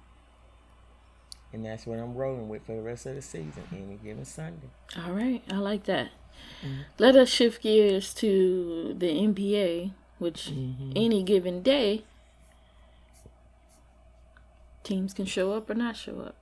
And 1.52 1.66
that's 1.66 1.88
what 1.88 1.98
I'm 1.98 2.14
rolling 2.14 2.48
with 2.48 2.66
for 2.66 2.76
the 2.76 2.82
rest 2.82 3.08
of 3.08 3.16
the 3.16 3.24
season, 3.24 3.64
any 3.72 3.98
given 4.04 4.24
Sunday. 4.26 4.68
All 4.96 5.14
right, 5.14 5.42
I 5.50 5.56
like 5.56 5.86
that. 5.86 6.10
Let 7.00 7.16
us 7.16 7.30
shift 7.30 7.64
gears 7.64 8.14
to 8.16 8.94
the 8.96 9.08
NBA, 9.08 9.92
which 10.20 10.52
any 10.96 11.24
given 11.24 11.64
day 11.64 12.04
teams 14.84 15.14
can 15.14 15.26
show 15.26 15.54
up 15.54 15.70
or 15.70 15.74
not 15.74 15.96
show 15.96 16.20
up. 16.22 16.36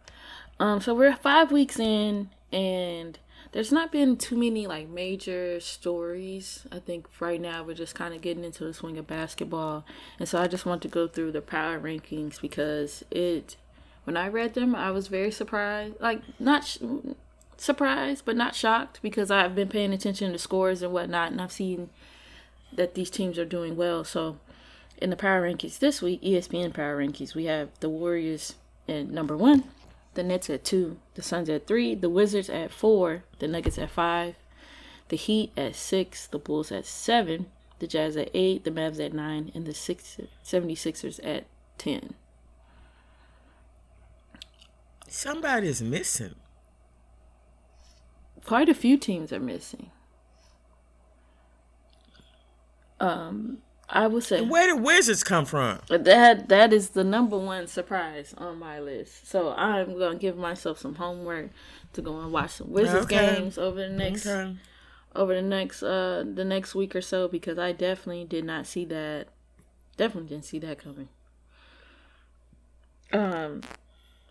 Um, 0.59 0.81
so 0.81 0.93
we're 0.93 1.15
five 1.15 1.51
weeks 1.51 1.79
in, 1.79 2.29
and 2.51 3.17
there's 3.51 3.71
not 3.71 3.91
been 3.91 4.17
too 4.17 4.37
many 4.37 4.67
like 4.67 4.87
major 4.89 5.59
stories. 5.59 6.65
I 6.71 6.79
think 6.79 7.07
right 7.19 7.39
now 7.39 7.63
we're 7.63 7.73
just 7.73 7.95
kind 7.95 8.13
of 8.13 8.21
getting 8.21 8.43
into 8.43 8.63
the 8.63 8.73
swing 8.73 8.97
of 8.97 9.07
basketball, 9.07 9.85
and 10.19 10.27
so 10.27 10.39
I 10.39 10.47
just 10.47 10.65
want 10.65 10.81
to 10.83 10.87
go 10.87 11.07
through 11.07 11.31
the 11.31 11.41
power 11.41 11.79
rankings 11.79 12.39
because 12.39 13.03
it. 13.11 13.57
When 14.03 14.15
I 14.15 14.29
read 14.29 14.53
them, 14.53 14.73
I 14.73 14.91
was 14.91 15.09
very 15.09 15.31
surprised. 15.31 15.95
Like 15.99 16.21
not 16.39 16.63
sh- 16.63 16.77
surprised, 17.57 18.23
but 18.25 18.37
not 18.37 18.55
shocked 18.55 18.99
because 19.01 19.29
I've 19.29 19.55
been 19.55 19.67
paying 19.67 19.93
attention 19.93 20.31
to 20.31 20.37
scores 20.37 20.81
and 20.81 20.93
whatnot, 20.93 21.31
and 21.31 21.41
I've 21.41 21.51
seen 21.51 21.89
that 22.73 22.95
these 22.95 23.09
teams 23.09 23.37
are 23.37 23.45
doing 23.45 23.75
well. 23.75 24.03
So, 24.03 24.37
in 25.01 25.09
the 25.09 25.15
power 25.15 25.41
rankings 25.41 25.79
this 25.79 26.01
week, 26.01 26.21
ESPN 26.21 26.73
power 26.73 26.97
rankings, 26.97 27.35
we 27.35 27.45
have 27.45 27.69
the 27.79 27.89
Warriors 27.89 28.55
at 28.87 29.09
number 29.09 29.35
one, 29.35 29.63
the 30.17 30.23
Nets 30.23 30.49
at 30.49 30.65
two, 30.65 30.97
the 31.13 31.21
Suns 31.21 31.47
at 31.47 31.67
three, 31.67 31.93
the 31.93 32.09
Wizards 32.09 32.49
at 32.49 32.71
four, 32.71 33.23
the 33.37 33.47
Nuggets 33.47 33.77
at 33.77 33.91
five, 33.91 34.35
the 35.09 35.15
Heat 35.15 35.51
at 35.55 35.75
six, 35.75 36.25
the 36.25 36.39
Bulls 36.39 36.71
at 36.71 36.87
seven, 36.87 37.45
the 37.77 37.85
Jazz 37.85 38.17
at 38.17 38.31
eight, 38.33 38.63
the 38.63 38.71
Mavs 38.71 38.99
at 38.99 39.13
nine, 39.13 39.51
and 39.53 39.67
the 39.67 39.75
six, 39.75 40.17
76ers 40.43 41.19
at 41.23 41.45
10. 41.77 42.15
Somebody's 45.07 45.83
missing. 45.83 46.33
Quite 48.43 48.69
a 48.69 48.73
few 48.73 48.97
teams 48.97 49.31
are 49.31 49.39
missing. 49.39 49.91
Um, 52.99 53.59
I 53.89 54.07
would 54.07 54.23
say 54.23 54.41
Where 54.41 54.67
did 54.73 54.83
Wizards 54.83 55.23
come 55.23 55.45
from? 55.45 55.79
that 55.87 56.49
that 56.49 56.73
is 56.73 56.89
the 56.89 57.03
number 57.03 57.37
one 57.37 57.67
surprise 57.67 58.33
on 58.37 58.59
my 58.59 58.79
list. 58.79 59.27
So 59.29 59.53
I'm 59.53 59.97
gonna 59.97 60.17
give 60.17 60.35
myself 60.37 60.77
some 60.79 60.95
homework 60.95 61.49
to 61.93 62.01
go 62.01 62.19
and 62.19 62.31
watch 62.31 62.51
some 62.51 62.71
Wizards 62.71 63.05
Okay. 63.05 63.35
games 63.35 63.57
over 63.57 63.79
the 63.79 63.89
next 63.89 64.27
Okay. 64.27 64.55
over 65.15 65.33
the 65.33 65.41
next 65.41 65.81
uh 65.83 66.25
the 66.31 66.43
next 66.43 66.75
week 66.75 66.95
or 66.95 67.01
so 67.01 67.27
because 67.29 67.57
I 67.57 67.71
definitely 67.71 68.25
did 68.25 68.43
not 68.43 68.67
see 68.67 68.83
that. 68.85 69.27
Definitely 69.95 70.29
didn't 70.29 70.45
see 70.45 70.59
that 70.59 70.77
coming. 70.79 71.07
Um, 73.13 73.61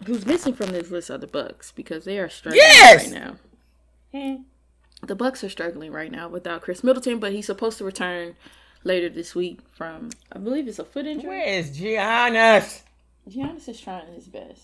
who's 0.07 0.27
missing 0.27 0.53
from 0.55 0.71
this 0.71 0.91
list 0.91 1.11
are 1.11 1.19
the 1.19 1.27
Bucks 1.27 1.73
because 1.73 2.05
they 2.05 2.19
are 2.19 2.29
struggling 2.29 2.61
Yes! 2.61 3.11
right 3.13 3.21
now. 4.13 4.45
The 5.03 5.15
Bucks 5.15 5.43
are 5.45 5.49
struggling 5.49 5.93
right 5.93 6.11
now 6.13 6.29
without 6.29 6.63
Khris 6.63 6.85
Middleton, 6.85 7.19
but 7.19 7.33
he's 7.33 7.47
supposed 7.47 7.79
to 7.79 7.85
return 7.85 8.35
later 8.87 9.09
this 9.09 9.35
week 9.35 9.59
from 9.73 10.11
I 10.33 10.39
believe 10.39 10.69
it's 10.69 10.79
a 10.79 10.85
foot 10.85 11.07
injury. 11.07 11.29
Where 11.29 11.47
is 11.47 11.77
Giannis? 11.77 12.83
Giannis 13.29 13.69
is 13.69 13.81
trying 13.81 14.15
his 14.15 14.29
best. 14.29 14.63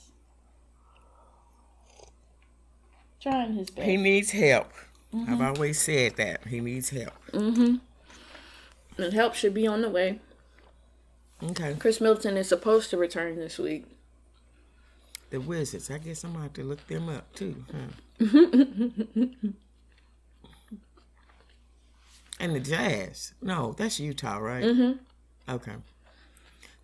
Trying 3.20 3.54
his 3.54 3.70
best. 3.70 3.86
He 3.86 3.96
needs 3.96 4.30
help. 4.30 4.72
I've 5.28 5.42
always 5.42 5.78
said 5.78 6.16
that. 6.16 6.46
He 6.46 6.60
needs 6.60 6.88
help. 6.88 7.12
Mm-hmm. 7.32 7.76
And 9.02 9.12
help 9.12 9.34
should 9.34 9.52
be 9.52 9.66
on 9.66 9.82
the 9.82 9.90
way. 9.90 10.20
Okay. 11.42 11.76
Khris 11.78 12.00
Middleton 12.00 12.36
is 12.36 12.48
supposed 12.48 12.88
to 12.90 12.96
return 12.96 13.36
this 13.36 13.58
week. 13.58 13.84
The 15.30 15.40
Wizards. 15.40 15.90
I 15.90 15.98
guess 15.98 16.24
I'm 16.24 16.34
to 16.34 16.40
have 16.40 16.52
to 16.54 16.62
look 16.62 16.86
them 16.86 17.08
up 17.08 17.32
too. 17.34 17.64
Huh? 17.72 17.88
and 22.40 22.54
the 22.54 22.60
Jazz. 22.60 23.34
No, 23.42 23.74
that's 23.76 24.00
Utah, 24.00 24.38
right? 24.38 24.64
Mm-hmm. 24.64 25.52
Okay. 25.52 25.74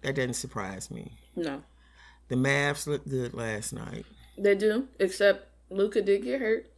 That 0.03 0.15
doesn't 0.15 0.35
surprise 0.35 0.91
me. 0.91 1.13
No, 1.35 1.63
The 2.29 2.37
Mavs 2.37 2.87
looked 2.87 3.09
good 3.09 3.35
last 3.35 3.73
night. 3.73 4.07
they 4.37 4.55
do. 4.55 4.89
Except 4.99 5.47
Luka 5.71 6.03
did 6.03 6.23
get 6.25 6.41
hurt 6.41 6.71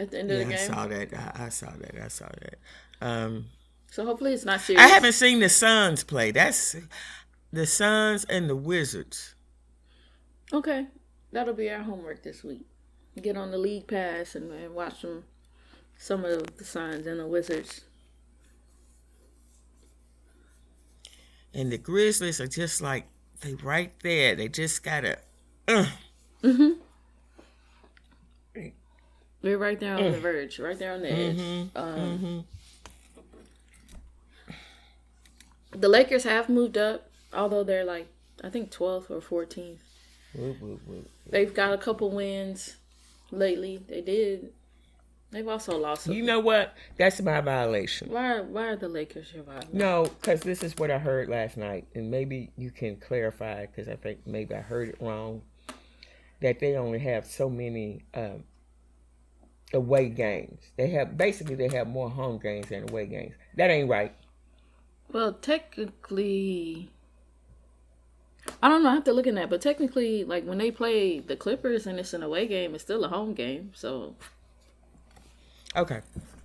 at 0.00 0.10
the 0.10 0.18
end 0.20 0.30
of 0.30 0.38
Yeah, 0.38 0.44
the 0.44 0.50
game. 0.50 0.58
I 0.58 0.66
saw 0.74 0.86
that. 0.86 1.14
I, 1.14 1.44
I 1.46 1.48
saw 1.48 1.70
that. 1.78 1.94
I 2.04 2.08
saw 2.08 2.28
that. 2.40 2.58
Um, 3.00 3.46
So 3.90 4.04
hopefully 4.04 4.32
it's 4.32 4.44
not 4.44 4.60
serious. 4.60 4.82
I 4.84 4.88
haven't 4.88 5.12
seen 5.12 5.40
the 5.40 5.48
Suns 5.48 6.02
play. 6.04 6.30
That's 6.30 6.76
the 7.52 7.66
Suns 7.66 8.24
and 8.24 8.48
the 8.50 8.56
Wizards. 8.56 9.34
Okay, 10.52 10.86
that'll 11.32 11.54
be 11.54 11.70
our 11.70 11.82
homework 11.82 12.22
this 12.22 12.44
week. 12.44 12.66
Get 13.20 13.36
on 13.36 13.50
the 13.52 13.58
league 13.58 13.86
pass 13.86 14.34
and, 14.34 14.50
and 14.52 14.74
watch 14.74 15.00
some 15.00 15.24
some 15.98 16.24
of 16.24 16.56
the 16.56 16.64
Suns 16.64 17.06
and 17.06 17.18
the 17.20 17.26
Wizards. 17.26 17.82
And 21.52 21.70
the 21.70 21.78
Grizzlies 21.78 22.40
are 22.40 22.46
just 22.48 22.80
like 22.82 23.06
they 23.40 23.54
right 23.54 23.92
there. 24.02 24.34
They 24.34 24.48
just 24.48 24.82
gotta. 24.82 25.18
Uh, 25.68 25.86
We're 29.42 29.58
right 29.58 29.78
there 29.78 29.96
Mm. 29.98 30.06
on 30.06 30.12
the 30.12 30.18
verge, 30.20 30.58
right 30.58 30.78
there 30.78 30.92
on 30.94 31.02
the 31.02 31.12
edge. 31.12 31.36
Mm-hmm. 31.36 31.78
Um, 31.78 32.44
The 35.72 35.88
Lakers 35.88 36.24
have 36.24 36.48
moved 36.48 36.78
up, 36.78 37.10
although 37.32 37.64
they're 37.64 37.84
like 37.84 38.08
I 38.42 38.48
think 38.50 38.70
12th 38.70 39.10
or 39.10 39.20
14th. 39.20 39.78
whoop, 40.34 40.60
whoop, 40.60 40.80
whoop. 40.86 41.10
They've 41.28 41.52
got 41.54 41.72
a 41.72 41.78
couple 41.78 42.10
wins 42.10 42.76
lately. 43.30 43.82
They 43.88 44.00
did. 44.00 44.52
They've 45.34 45.48
also 45.48 45.76
lost. 45.76 46.06
You 46.06 46.22
know 46.22 46.38
what? 46.38 46.76
That's 46.96 47.20
my 47.20 47.40
violation. 47.40 48.08
why? 48.08 48.40
Why 48.40 48.66
are 48.68 48.76
the 48.76 48.88
Lakers 48.88 49.32
your 49.34 49.42
rival? 49.42 49.68
No, 49.72 50.04
because 50.04 50.42
this 50.42 50.62
is 50.62 50.76
what 50.76 50.92
I 50.92 50.98
heard 50.98 51.28
last 51.28 51.56
night, 51.56 51.88
and 51.96 52.08
maybe 52.08 52.52
you 52.56 52.70
can 52.70 52.94
clarify 52.94 53.66
because 53.66 53.88
I 53.88 53.96
think 53.96 54.20
maybe 54.26 54.54
I 54.54 54.60
heard 54.60 54.90
it 54.90 54.96
wrong. 55.00 55.42
That 56.40 56.60
they 56.60 56.76
only 56.76 57.00
have 57.00 57.26
so 57.26 57.50
many 57.50 58.04
um, 58.14 58.44
away 59.72 60.08
games. 60.08 60.60
They 60.76 60.90
have 60.90 61.18
basically 61.18 61.56
they 61.56 61.68
have 61.76 61.88
more 61.88 62.08
home 62.08 62.38
games 62.38 62.68
than 62.68 62.88
away 62.88 63.06
games. 63.06 63.34
That 63.56 63.70
ain't 63.70 63.90
right. 63.90 64.14
Well, 65.12 65.32
technically, 65.32 66.92
I 68.62 68.68
don't 68.68 68.84
know. 68.84 68.90
I 68.90 68.94
have 68.94 69.04
to 69.04 69.12
look 69.12 69.26
in 69.26 69.34
that, 69.34 69.50
but 69.50 69.60
technically, 69.60 70.22
like 70.22 70.44
when 70.44 70.58
they 70.58 70.70
play 70.70 71.18
the 71.18 71.34
Clippers 71.34 71.88
and 71.88 71.98
it's 71.98 72.14
an 72.14 72.22
away 72.22 72.46
game, 72.46 72.72
it's 72.76 72.84
still 72.84 73.02
a 73.02 73.08
home 73.08 73.34
game. 73.34 73.72
So 73.74 74.14
Okay. 75.76 76.00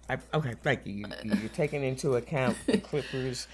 I, 0.09 0.17
okay, 0.33 0.55
thank 0.63 0.85
you. 0.85 0.93
you. 0.93 1.05
You're 1.23 1.49
taking 1.49 1.83
into 1.83 2.15
account 2.15 2.57
the 2.65 2.77
Clippers 2.89 3.47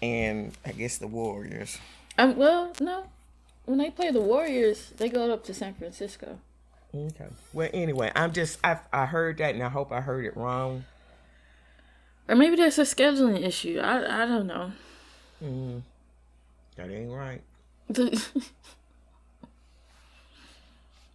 and 0.00 0.52
I 0.64 0.72
guess 0.72 0.98
the 0.98 1.06
Warriors. 1.06 1.78
Um, 2.16 2.36
well, 2.36 2.72
no. 2.80 3.04
When 3.66 3.78
they 3.78 3.90
play 3.90 4.10
the 4.10 4.20
Warriors, 4.20 4.92
they 4.96 5.10
go 5.10 5.30
up 5.32 5.44
to 5.44 5.54
San 5.54 5.74
Francisco. 5.74 6.38
Okay. 6.94 7.26
Well, 7.52 7.68
anyway, 7.74 8.10
I'm 8.14 8.32
just 8.32 8.58
I 8.64 8.78
I 8.92 9.04
heard 9.04 9.36
that 9.38 9.54
and 9.54 9.62
I 9.62 9.68
hope 9.68 9.92
I 9.92 10.00
heard 10.00 10.24
it 10.24 10.34
wrong. 10.36 10.84
Or 12.26 12.34
maybe 12.34 12.56
that's 12.56 12.78
a 12.78 12.82
scheduling 12.82 13.44
issue. 13.44 13.78
I 13.78 14.22
I 14.22 14.26
don't 14.26 14.46
know. 14.46 14.72
That 16.76 16.90
ain't 16.90 17.10
right. 17.10 17.42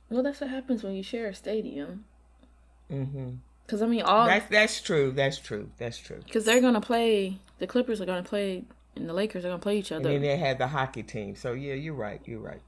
well, 0.10 0.24
that's 0.24 0.42
what 0.42 0.50
happens 0.50 0.84
when 0.84 0.94
you 0.94 1.04
share 1.04 1.28
a 1.28 1.34
stadium. 1.34 2.06
Mm-hmm. 2.92 3.30
Because 3.66 3.82
I 3.82 3.88
mean, 3.88 4.02
all 4.04 4.26
That's 4.26 4.50
that's 4.50 4.82
true. 4.82 5.12
That's 5.12 5.38
true. 5.40 5.70
That's 5.78 5.98
true. 5.98 6.22
because 6.26 6.46
they're 6.46 6.62
gonna 6.62 6.82
play. 6.82 7.40
The 7.60 7.68
Clippers 7.68 8.02
are 8.02 8.06
gonna 8.06 8.24
play, 8.24 8.64
and 8.96 9.08
the 9.08 9.14
Lakers 9.14 9.46
are 9.46 9.50
gonna 9.50 9.60
play 9.60 9.80
each 9.80 9.92
And 9.92 10.06
other. 10.06 10.14
then 10.14 10.22
they 10.22 10.38
had 10.38 10.58
the 10.58 10.68
hockey 10.68 11.04
team. 11.04 11.36
So 11.36 11.54
yeah, 11.54 11.74
you're 11.74 11.94
right. 11.94 12.22
You're 12.26 12.40
right. 12.40 12.62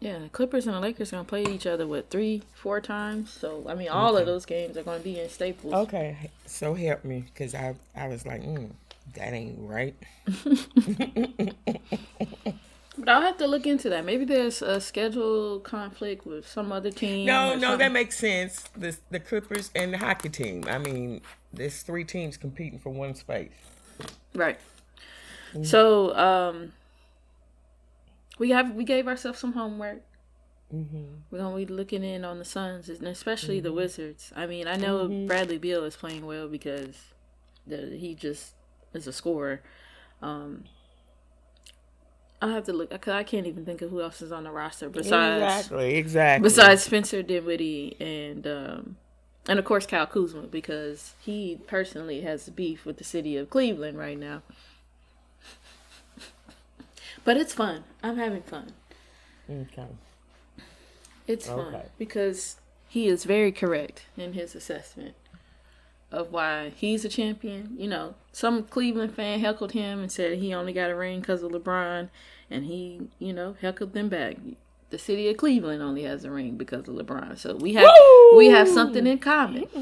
Yeah, 0.00 0.18
the 0.18 0.28
Clippers 0.28 0.66
and 0.66 0.74
the 0.74 0.80
Lakers 0.80 1.12
are 1.12 1.16
gonna 1.16 1.28
play 1.28 1.44
each 1.44 1.66
other 1.66 1.86
with 1.86 2.08
three, 2.10 2.42
four 2.54 2.80
times. 2.80 3.30
So 3.30 3.64
I 3.68 3.74
mean, 3.74 3.88
all 3.88 4.16
of 4.16 4.26
those 4.26 4.44
games 4.46 4.76
are 4.76 4.82
gonna 4.82 4.98
be 4.98 5.20
in 5.20 5.28
Staples. 5.28 5.72
Okay. 5.74 6.30
So 6.46 6.74
help 6.74 7.04
me, 7.04 7.24
because 7.32 7.54
I 7.54 7.76
I 7.94 8.08
was 8.08 8.26
like, 8.26 8.42
mm, 8.42 8.70
that 9.14 9.32
ain't 9.32 9.58
right. 9.60 9.94
But 12.98 13.08
I'll 13.08 13.22
have 13.22 13.38
to 13.38 13.46
look 13.46 13.66
into 13.66 13.88
that. 13.88 14.04
Maybe 14.04 14.24
there's 14.26 14.60
a 14.60 14.80
schedule 14.80 15.60
conflict 15.60 16.26
with 16.26 16.46
some 16.46 16.70
other 16.70 16.90
team. 16.90 17.26
No, 17.26 17.54
no, 17.54 17.60
something. 17.60 17.78
that 17.78 17.92
makes 17.92 18.18
sense. 18.18 18.64
The 18.76 18.96
the 19.10 19.18
Clippers 19.18 19.70
and 19.74 19.94
the 19.94 19.98
hockey 19.98 20.28
team. 20.28 20.64
I 20.68 20.78
mean, 20.78 21.22
there's 21.52 21.82
three 21.82 22.04
teams 22.04 22.36
competing 22.36 22.78
for 22.78 22.90
one 22.90 23.14
space. 23.14 23.52
right. 24.34 24.58
So 25.62 26.16
um, 26.16 26.72
we 28.38 28.50
have 28.50 28.74
we 28.74 28.84
gave 28.84 29.06
ourselves 29.06 29.38
some 29.38 29.52
homework. 29.52 30.02
Mm-hmm. 30.74 31.04
We're 31.30 31.38
gonna 31.38 31.56
be 31.56 31.66
looking 31.66 32.02
in 32.02 32.24
on 32.24 32.38
the 32.38 32.44
Suns 32.44 32.88
and 32.88 33.06
especially 33.06 33.60
the 33.60 33.72
Wizards. 33.72 34.32
I 34.34 34.46
mean, 34.46 34.66
I 34.66 34.76
know 34.76 35.08
Bradley 35.26 35.58
Beal 35.58 35.84
is 35.84 35.96
playing 35.96 36.24
well 36.24 36.48
because 36.48 36.96
the, 37.66 37.96
he 37.98 38.14
just 38.14 38.54
is 38.94 39.06
a 39.06 39.12
scorer. 39.12 39.60
Um, 40.22 40.64
I 42.42 42.50
have 42.50 42.64
to 42.64 42.72
look 42.72 42.90
because 42.90 43.14
I 43.14 43.22
can't 43.22 43.46
even 43.46 43.64
think 43.64 43.82
of 43.82 43.90
who 43.90 44.02
else 44.02 44.20
is 44.20 44.32
on 44.32 44.42
the 44.42 44.50
roster 44.50 44.88
besides 44.88 45.40
exactly, 45.40 45.94
exactly. 45.94 46.42
besides 46.42 46.82
Spencer 46.82 47.22
Dinwiddie 47.22 47.96
and 48.00 48.44
um, 48.48 48.96
and 49.48 49.60
of 49.60 49.64
course 49.64 49.86
Kyle 49.86 50.08
Kuzma 50.08 50.42
because 50.42 51.14
he 51.20 51.60
personally 51.68 52.22
has 52.22 52.48
beef 52.48 52.84
with 52.84 52.98
the 52.98 53.04
city 53.04 53.36
of 53.36 53.48
Cleveland 53.48 53.96
right 53.96 54.18
now. 54.18 54.42
But 57.24 57.36
it's 57.36 57.54
fun. 57.54 57.84
I'm 58.02 58.16
having 58.16 58.42
fun. 58.42 58.72
okay. 59.48 59.86
It's 61.28 61.46
fun 61.46 61.76
because 61.96 62.56
he 62.88 63.06
is 63.06 63.22
very 63.22 63.52
correct 63.52 64.06
in 64.16 64.32
his 64.32 64.56
assessment 64.56 65.14
of 66.12 66.30
why 66.30 66.72
he's 66.76 67.04
a 67.04 67.08
champion. 67.08 67.74
You 67.76 67.88
know, 67.88 68.14
some 68.30 68.62
Cleveland 68.64 69.14
fan 69.14 69.40
heckled 69.40 69.72
him 69.72 70.00
and 70.00 70.12
said 70.12 70.38
he 70.38 70.54
only 70.54 70.72
got 70.72 70.90
a 70.90 70.94
ring 70.94 71.20
because 71.20 71.42
of 71.42 71.50
LeBron, 71.50 72.10
and 72.50 72.66
he, 72.66 73.08
you 73.18 73.32
know, 73.32 73.56
heckled 73.60 73.94
them 73.94 74.08
back. 74.08 74.36
The 74.90 74.98
city 74.98 75.28
of 75.30 75.38
Cleveland 75.38 75.82
only 75.82 76.02
has 76.02 76.24
a 76.24 76.30
ring 76.30 76.56
because 76.56 76.86
of 76.86 76.94
LeBron, 76.94 77.38
so 77.38 77.56
we 77.56 77.72
have 77.74 77.90
we 78.36 78.48
have 78.48 78.68
something 78.68 79.06
in 79.06 79.18
common. 79.18 79.66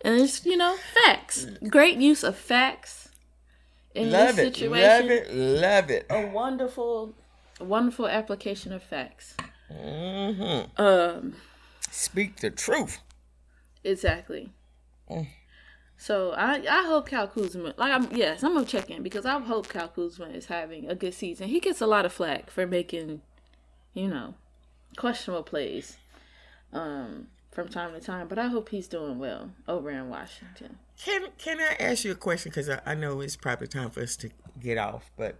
and 0.00 0.20
it's 0.20 0.46
you 0.46 0.56
know 0.56 0.76
facts, 1.04 1.46
great 1.68 1.98
use 1.98 2.24
of 2.24 2.36
facts 2.36 3.10
in 3.94 4.10
love 4.10 4.36
this 4.36 4.46
it, 4.46 4.54
situation 4.54 5.08
love 5.08 5.10
it, 5.10 5.34
love 5.34 5.90
it. 5.90 6.06
a 6.08 6.26
wonderful, 6.28 7.14
wonderful 7.60 8.08
application 8.08 8.72
of 8.72 8.82
facts. 8.82 9.36
Hmm 9.70 10.62
Um, 10.76 11.34
Speak 11.90 12.36
the 12.36 12.50
truth. 12.50 13.00
exactly. 13.84 14.52
Mm. 15.10 15.28
So 15.98 16.32
I 16.32 16.62
I 16.68 16.84
hope 16.86 17.08
Cal 17.08 17.26
Kuzma 17.26 17.72
like 17.76 17.92
I'm 17.92 18.14
yes 18.14 18.42
I'm 18.44 18.52
gonna 18.54 18.66
check 18.66 18.90
in 18.90 19.02
because 19.02 19.24
I 19.24 19.38
hope 19.38 19.68
Cal 19.68 19.88
Kuzma 19.88 20.26
is 20.26 20.46
having 20.46 20.88
a 20.90 20.94
good 20.94 21.14
season. 21.14 21.48
He 21.48 21.58
gets 21.60 21.80
a 21.80 21.86
lot 21.86 22.04
of 22.04 22.12
flack 22.12 22.50
for 22.50 22.66
making, 22.66 23.22
you 23.94 24.08
know, 24.08 24.34
questionable 24.96 25.42
plays, 25.42 25.96
um, 26.72 27.28
from 27.50 27.68
time 27.68 27.92
to 27.94 28.00
time. 28.00 28.28
But 28.28 28.38
I 28.38 28.48
hope 28.48 28.68
he's 28.68 28.88
doing 28.88 29.18
well 29.18 29.50
over 29.66 29.90
in 29.90 30.10
Washington. 30.10 30.78
Can 31.02 31.28
Can 31.38 31.60
I 31.60 31.76
ask 31.82 32.04
you 32.04 32.12
a 32.12 32.16
question? 32.16 32.50
Because 32.50 32.68
I, 32.68 32.80
I 32.84 32.94
know 32.94 33.20
it's 33.20 33.36
probably 33.36 33.66
time 33.68 33.88
for 33.90 34.00
us 34.02 34.16
to 34.16 34.28
get 34.60 34.76
off, 34.76 35.10
but 35.16 35.36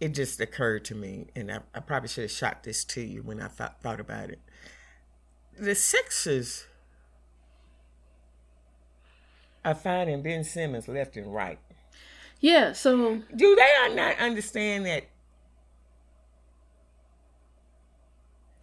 it 0.00 0.14
just 0.14 0.40
occurred 0.40 0.84
to 0.86 0.94
me, 0.94 1.28
and 1.36 1.50
I, 1.50 1.60
I 1.74 1.80
probably 1.80 2.08
should 2.08 2.22
have 2.22 2.30
shot 2.30 2.62
this 2.62 2.84
to 2.86 3.00
you 3.00 3.22
when 3.22 3.40
I 3.40 3.48
thought 3.48 3.80
thought 3.80 4.00
about 4.00 4.30
it. 4.30 4.40
The 5.58 5.74
Sixers 5.74 6.66
are 9.64 9.74
finding 9.74 10.22
Ben 10.22 10.44
Simmons 10.44 10.88
left 10.88 11.16
and 11.16 11.32
right. 11.32 11.58
Yeah. 12.40 12.72
So 12.72 13.22
Do 13.34 13.56
they 13.56 13.94
not 13.94 14.18
understand 14.18 14.86
that 14.86 15.04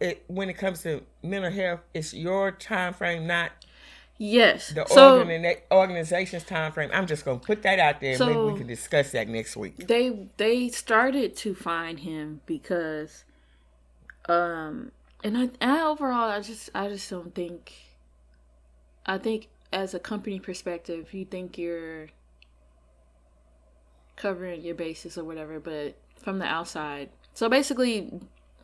it 0.00 0.24
when 0.26 0.48
it 0.50 0.54
comes 0.54 0.82
to 0.82 1.02
mental 1.22 1.50
health, 1.50 1.80
it's 1.94 2.12
your 2.12 2.50
time 2.52 2.92
frame, 2.92 3.26
not 3.26 3.52
Yes. 4.24 4.68
The 4.68 4.86
so 4.86 5.24
organi- 5.24 5.62
organization's 5.72 6.44
time 6.44 6.70
frame. 6.70 6.90
I'm 6.92 7.08
just 7.08 7.24
gonna 7.24 7.40
put 7.40 7.62
that 7.64 7.80
out 7.80 8.00
there. 8.00 8.16
So- 8.16 8.26
Maybe 8.26 8.52
we 8.52 8.56
can 8.58 8.68
discuss 8.68 9.10
that 9.10 9.26
next 9.28 9.56
week. 9.56 9.88
they 9.88 10.28
they 10.36 10.68
started 10.68 11.34
to 11.38 11.56
find 11.56 11.98
him 11.98 12.40
because 12.46 13.24
um 14.28 14.92
and 15.24 15.36
I, 15.36 15.42
and 15.60 15.72
I 15.72 15.82
overall 15.82 16.30
I 16.30 16.40
just 16.40 16.70
I 16.72 16.88
just 16.88 17.10
don't 17.10 17.34
think 17.34 17.72
I 19.04 19.18
think 19.18 19.48
as 19.72 19.92
a 19.92 19.98
company 19.98 20.38
perspective 20.38 21.12
you 21.12 21.24
think 21.24 21.58
you're 21.58 22.10
covering 24.14 24.60
your 24.62 24.76
bases 24.76 25.18
or 25.18 25.24
whatever 25.24 25.58
but 25.58 25.96
from 26.16 26.38
the 26.38 26.44
outside 26.44 27.08
so 27.34 27.48
basically 27.48 28.12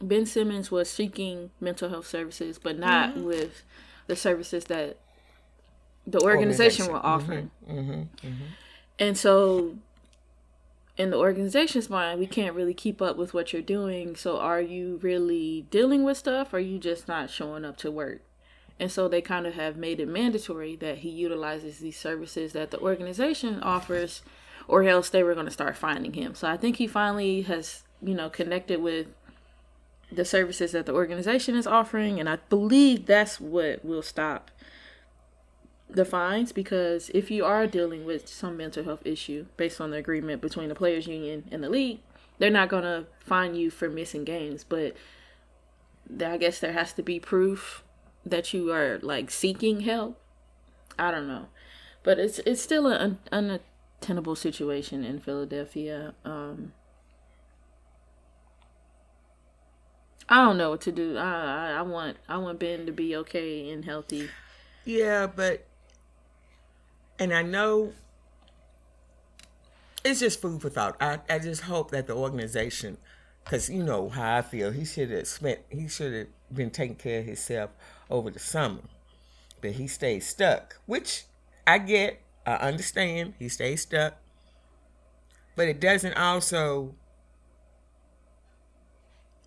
Ben 0.01 0.25
Simmons 0.25 0.71
was 0.71 0.89
seeking 0.89 1.51
mental 1.61 1.89
health 1.89 2.07
services 2.07 2.61
but 2.61 2.79
not 2.79 3.17
with 3.17 3.65
the 4.07 4.15
services 4.15 4.65
that 4.67 4.99
the 6.11 6.21
organization, 6.21 6.87
Organization. 6.87 6.93
were 6.93 7.07
offering 7.07 7.51
Mm-hmm. 7.69 8.33
and 8.99 9.17
so, 9.17 9.77
in 10.97 11.11
the 11.11 11.17
organization's 11.17 11.89
mind, 11.89 12.19
we 12.19 12.27
can't 12.27 12.55
really 12.55 12.75
keep 12.75 13.01
up 13.01 13.17
with 13.17 13.33
what 13.33 13.53
you're 13.53 13.63
doing. 13.63 14.17
So, 14.17 14.39
are 14.39 14.61
you 14.61 14.99
really 15.03 15.67
dealing 15.71 16.03
with 16.05 16.17
stuff 16.17 16.53
or 16.53 16.57
are 16.57 16.61
you 16.61 16.79
just 16.79 17.07
not 17.07 17.31
showing 17.31 17.65
up 17.65 17.77
to 17.79 17.91
work? 17.91 18.23
And 18.81 18.91
so, 18.91 19.07
they 19.07 19.21
kind 19.21 19.47
of 19.47 19.55
have 19.55 19.77
made 19.77 20.01
it 20.01 20.09
mandatory 20.09 20.77
that 20.77 20.99
he 20.99 21.11
utilizes 21.11 21.79
these 21.79 21.99
services 21.99 22.53
that 22.55 22.71
the 22.71 22.81
organization 22.81 23.63
offers, 23.63 24.23
or 24.67 24.83
else 24.85 25.11
they 25.11 25.23
were 25.23 25.35
going 25.35 25.47
to 25.47 25.53
start 25.53 25.77
finding 25.77 26.15
him. 26.15 26.35
So, 26.35 26.49
I 26.49 26.57
think 26.57 26.77
he 26.77 26.87
finally 26.87 27.43
has, 27.43 27.83
you 28.03 28.15
know, 28.15 28.31
connected 28.31 28.81
with 28.81 29.09
the 30.11 30.25
services 30.25 30.73
that 30.73 30.87
the 30.87 30.95
organization 30.95 31.55
is 31.55 31.67
offering. 31.67 32.19
And 32.19 32.29
I 32.29 32.37
believe 32.49 33.05
that's 33.07 33.39
what 33.41 33.85
will 33.85 34.03
stop 34.03 34.51
the 35.91 36.05
fines 36.05 36.53
because 36.53 37.11
if 37.15 37.31
you 37.31 37.45
are 37.45 37.67
dealing 37.67 38.05
with 38.05 38.29
some 38.29 38.57
mental 38.57 38.85
health 38.85 39.01
issue 39.05 39.47
based 39.57 39.81
on 39.81 39.91
the 39.91 39.97
agreement 39.97 40.43
between 40.43 40.69
the 40.69 40.75
players 40.75 41.07
union 41.07 41.45
and 41.51 41.63
the 41.65 41.71
league 41.71 42.01
they're 42.39 42.51
not 42.51 42.69
going 42.69 42.83
to 42.83 43.07
fine 43.21 43.55
you 43.55 43.71
for 43.71 43.89
missing 43.89 44.25
games 44.25 44.65
but 44.65 44.95
i 46.25 46.37
guess 46.37 46.59
there 46.61 46.73
has 46.73 46.93
to 46.93 47.03
be 47.03 47.19
proof 47.19 47.83
that 48.25 48.53
you 48.53 48.71
are 48.71 48.99
like 49.03 49.31
seeking 49.31 49.81
help 49.81 50.21
i 50.99 51.11
don't 51.11 51.29
know 51.29 51.47
but 52.03 52.19
it's 52.19 52.39
it's 52.41 52.61
still 52.61 52.87
an 52.87 53.19
un- 53.33 53.61
unattainable 54.01 54.37
situation 54.37 55.05
in 55.05 55.19
philadelphia 55.19 56.15
um 56.25 56.73
I 60.29 60.45
don't 60.45 60.59
know 60.59 60.71
what 60.71 60.83
to 60.83 60.93
do. 60.93 61.17
I, 61.17 61.23
I 61.23 61.79
I 61.79 61.83
want 61.83 62.19
I 62.29 62.37
want 62.37 62.59
Ben 62.59 62.85
to 62.87 62.93
be 62.93 63.17
okay 63.17 63.71
and 63.71 63.85
healthy. 63.85 64.29
Yeah, 64.85 65.27
but 65.27 65.67
and 67.19 67.33
I 67.33 67.43
know 67.43 67.93
it's 70.05 70.21
just 70.21 70.41
food 70.41 70.63
for 70.63 70.71
thought. 70.71 70.97
I, 71.01 71.19
I 71.29 71.39
just 71.39 71.63
hope 71.63 71.91
that 71.91 72.07
the 72.07 72.15
organization, 72.15 72.99
because 73.45 73.69
you 73.69 73.83
know 73.83 74.09
how 74.09 74.39
I 74.39 74.43
feel, 74.43 74.71
he 74.71 74.85
should 74.85 75.11
have 75.11 75.27
spent, 75.27 75.61
he 75.71 75.89
should 75.89 76.13
have 76.13 76.27
been 76.55 76.71
taking 76.71 76.97
care 76.97 77.21
of 77.21 77.27
himself 77.27 77.71
over 78.11 78.31
the 78.31 78.39
summer, 78.39 78.83
but 79.61 79.73
he 79.73 79.87
stayed 79.87 80.21
stuck, 80.21 80.79
which 80.87 81.25
I 81.67 81.79
get, 81.79 82.21
I 82.47 82.55
understand. 82.55 83.35
He 83.39 83.49
stayed 83.49 83.77
stuck, 83.77 84.17
but 85.55 85.69
it 85.69 85.81
doesn't 85.81 86.15
also. 86.15 86.95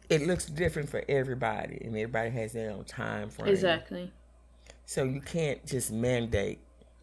It 0.10 0.28
looks 0.28 0.46
different 0.46 0.90
for 0.90 1.04
everybody, 1.08 1.80
and 1.86 1.96
everybody 1.96 2.30
has 2.32 2.52
their 2.52 2.70
own 2.72 2.84
time 2.84 3.30
frame. 3.30 3.48
Exactly. 3.48 4.12
So 4.86 5.04
you 5.04 5.22
can't 5.22 5.66
just 5.66 5.92
mandate 5.92 6.60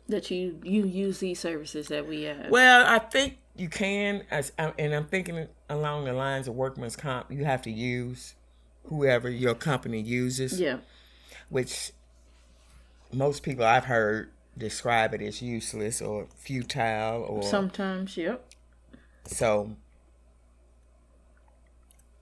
that 0.09 0.31
you 0.31 0.59
you 0.63 0.87
use 0.87 1.19
these 1.19 1.39
services 1.39 1.89
that 1.89 2.07
we 2.07 2.23
have. 2.23 2.51
Well, 2.51 2.85
I 2.87 2.99
think 2.99 3.39
you 3.57 3.69
can, 3.69 4.25
as 4.31 4.53
and 4.57 4.95
I'm 4.95 5.07
thinking 5.07 5.49
along 5.69 6.05
the 6.05 6.13
lines 6.13 6.49
of 6.49 6.55
workman's 6.55 6.97
comp. 6.97 7.31
You 7.31 7.45
have 7.45 7.63
to 7.63 7.71
use 7.71 8.35
whoever 8.85 9.29
your 9.29 9.55
company 9.55 10.01
uses, 10.01 10.59
yeah. 10.59 10.79
which 11.51 11.93
most 13.13 13.43
people 13.43 13.65
I've 13.65 13.85
heard 13.85 14.31
describe 14.57 15.15
it 15.15 15.23
as 15.23 15.43
useless 15.43 16.01
or 16.01 16.27
futile, 16.37 17.23
or 17.23 17.43
Sometimes, 17.43 18.17
yep. 18.17 18.45
so. 19.25 19.77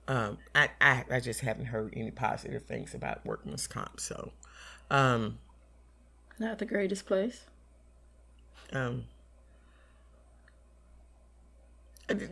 Um, 0.09 0.37
I, 0.55 0.69
I 0.79 1.03
I 1.11 1.19
just 1.19 1.41
haven't 1.41 1.65
heard 1.65 1.93
any 1.93 2.11
positive 2.11 2.63
things 2.63 2.93
about 2.93 3.25
workman's 3.25 3.67
comp. 3.67 3.99
So, 3.99 4.31
um, 4.89 5.39
Not 6.39 6.59
the 6.59 6.65
greatest 6.65 7.05
place. 7.05 7.43
Um 8.73 9.03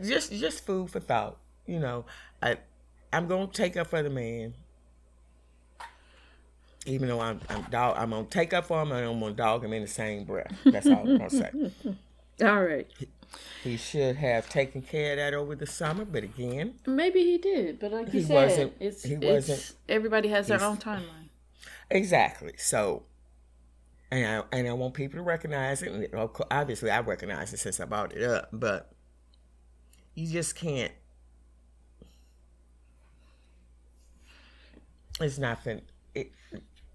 just 0.04 0.32
just 0.32 0.64
food 0.64 0.90
for 0.90 1.00
thought 1.00 1.36
you 1.66 1.78
know 1.78 2.04
i 2.42 2.56
i'm 3.12 3.26
gonna 3.28 3.46
take 3.46 3.76
up 3.76 3.86
for 3.88 4.02
the 4.02 4.10
man 4.10 4.54
even 6.86 7.08
though 7.08 7.20
i'm 7.20 7.40
i'm 7.50 7.62
dog 7.64 7.94
i'm 7.98 8.10
gonna 8.10 8.24
take 8.24 8.52
up 8.54 8.66
for 8.66 8.80
him 8.82 8.92
and 8.92 9.06
i'm 9.06 9.20
gonna 9.20 9.34
dog 9.34 9.64
him 9.64 9.72
in 9.72 9.82
the 9.82 9.88
same 9.88 10.24
breath 10.24 10.52
that's 10.64 10.86
all 10.86 11.00
i'm 11.08 11.18
gonna 11.18 11.30
say 11.30 11.50
All 12.42 12.62
right. 12.62 12.86
he 13.64 13.78
should 13.78 14.16
have 14.16 14.46
taken 14.50 14.82
care 14.82 15.12
of 15.12 15.16
that 15.18 15.32
over 15.32 15.54
the 15.54 15.66
summer 15.66 16.04
but 16.04 16.22
again 16.22 16.74
Maybe 16.86 17.22
he 17.24 17.38
did, 17.38 17.78
but 17.80 17.92
like 17.92 18.06
you 18.12 18.20
He 18.20 18.26
said, 18.26 18.34
wasn't- 18.48 18.72
it's 18.78 19.02
he 19.04 19.14
it's 19.14 19.48
wasn't- 19.48 19.74
everybody 19.88 20.28
has 20.28 20.46
their 20.48 20.62
own 20.62 20.76
timeline. 20.76 21.30
exactly 21.90 22.52
so 22.58 23.04
and 24.10 24.26
I 24.52 24.56
and 24.56 24.68
I 24.68 24.72
want 24.72 24.94
people 24.94 25.18
to 25.18 25.22
recognize 25.22 25.82
it. 25.82 25.92
And 25.92 26.28
obviously, 26.50 26.90
I 26.90 27.00
recognize 27.00 27.52
it 27.52 27.58
since 27.58 27.80
I 27.80 27.84
brought 27.84 28.14
it 28.14 28.22
up, 28.22 28.48
but 28.52 28.92
you 30.14 30.26
just 30.26 30.54
can't. 30.54 30.92
It's 35.20 35.38
not 35.38 35.62
fin. 35.62 35.82
It, 36.14 36.32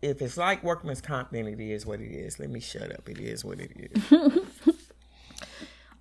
if 0.02 0.22
it's 0.22 0.38
like 0.38 0.64
workman's 0.64 1.02
comp, 1.02 1.32
then 1.32 1.48
it 1.48 1.60
is 1.60 1.86
what 1.86 2.02
it 2.02 2.12
is. 2.12 2.40
Let 2.40 2.50
me 2.50 2.60
shut 2.60 2.92
up. 2.92 3.08
It 3.10 3.20
is 3.20 3.44
what 3.44 3.60
it 3.60 3.72
is. 3.76 4.71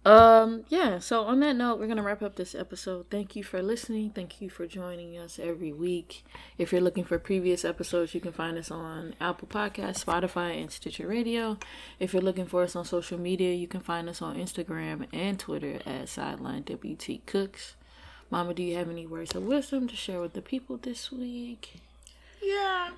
Um, 0.03 0.65
yeah, 0.69 0.99
so 0.99 1.25
on 1.25 1.41
that 1.41 1.57
note, 1.57 1.79
we're 1.79 1.87
gonna 1.87 2.03
wrap 2.03 2.23
up 2.23 2.37
this 2.37 2.55
episode. 2.55 3.07
Thank 3.11 3.37
you 3.37 3.45
for 3.45 3.61
listening. 3.61 4.11
Thank 4.11 4.41
you 4.41 4.49
for 4.49 4.67
joining 4.67 5.19
us 5.19 5.39
every 5.39 5.73
week. 5.73 6.25
If 6.57 6.73
you're 6.73 6.81
looking 6.81 7.05
for 7.05 7.19
previous 7.19 7.67
episodes, 7.67 8.15
you 8.15 8.21
can 8.21 8.33
find 8.33 8.57
us 8.57 8.71
on 8.71 9.15
Apple 9.21 9.47
Podcasts, 9.47 10.03
Spotify, 10.03 10.59
and 10.59 10.71
Stitcher 10.71 11.07
Radio. 11.07 11.59
If 11.99 12.15
you're 12.15 12.23
looking 12.23 12.47
for 12.47 12.63
us 12.63 12.75
on 12.75 12.87
social 12.87 13.19
media, 13.19 13.53
you 13.53 13.69
can 13.69 13.81
find 13.81 14.09
us 14.09 14.23
on 14.23 14.37
Instagram 14.37 15.07
and 15.13 15.39
Twitter 15.39 15.81
at 15.85 16.09
Sideline 16.09 16.65
WT 16.65 17.27
Cooks. 17.27 17.77
Mama, 18.31 18.55
do 18.55 18.63
you 18.63 18.77
have 18.77 18.89
any 18.89 19.07
words 19.07 19.35
of 19.35 19.43
wisdom 19.43 19.87
to 19.87 19.97
share 19.97 20.21
with 20.21 20.33
the 20.33 20.41
people 20.41 20.79
this 20.79 21.13
week? 21.13 21.83
Yeah, 22.43 22.91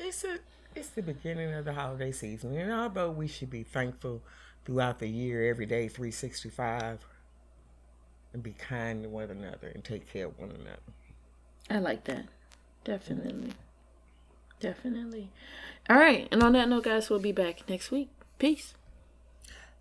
it's 0.00 0.24
a 0.24 0.38
it's 0.74 0.88
the 0.88 1.02
beginning 1.02 1.52
of 1.54 1.64
the 1.64 1.72
holiday 1.72 2.12
season, 2.12 2.54
and 2.56 2.72
although 2.72 3.10
we 3.10 3.26
should 3.26 3.50
be 3.50 3.62
thankful 3.62 4.22
throughout 4.64 4.98
the 4.98 5.08
year, 5.08 5.48
every 5.48 5.66
day, 5.66 5.88
three 5.88 6.10
sixty 6.10 6.48
five, 6.48 7.06
and 8.32 8.42
be 8.42 8.52
kind 8.52 9.02
to 9.04 9.08
one 9.08 9.30
another 9.30 9.68
and 9.68 9.82
take 9.84 10.10
care 10.12 10.26
of 10.26 10.38
one 10.38 10.50
another. 10.50 10.78
I 11.70 11.78
like 11.78 12.04
that. 12.04 12.26
Definitely. 12.84 13.52
Definitely. 14.60 15.30
All 15.88 15.96
right. 15.96 16.28
And 16.30 16.42
on 16.42 16.52
that 16.52 16.68
note, 16.68 16.84
guys, 16.84 17.10
we'll 17.10 17.18
be 17.18 17.32
back 17.32 17.68
next 17.68 17.90
week. 17.90 18.10
Peace. 18.38 18.74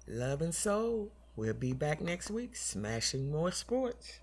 Love 0.07 0.41
and 0.41 0.55
soul. 0.55 1.11
We'll 1.35 1.53
be 1.53 1.73
back 1.73 2.01
next 2.01 2.31
week, 2.31 2.55
smashing 2.55 3.31
more 3.31 3.51
sports. 3.51 4.20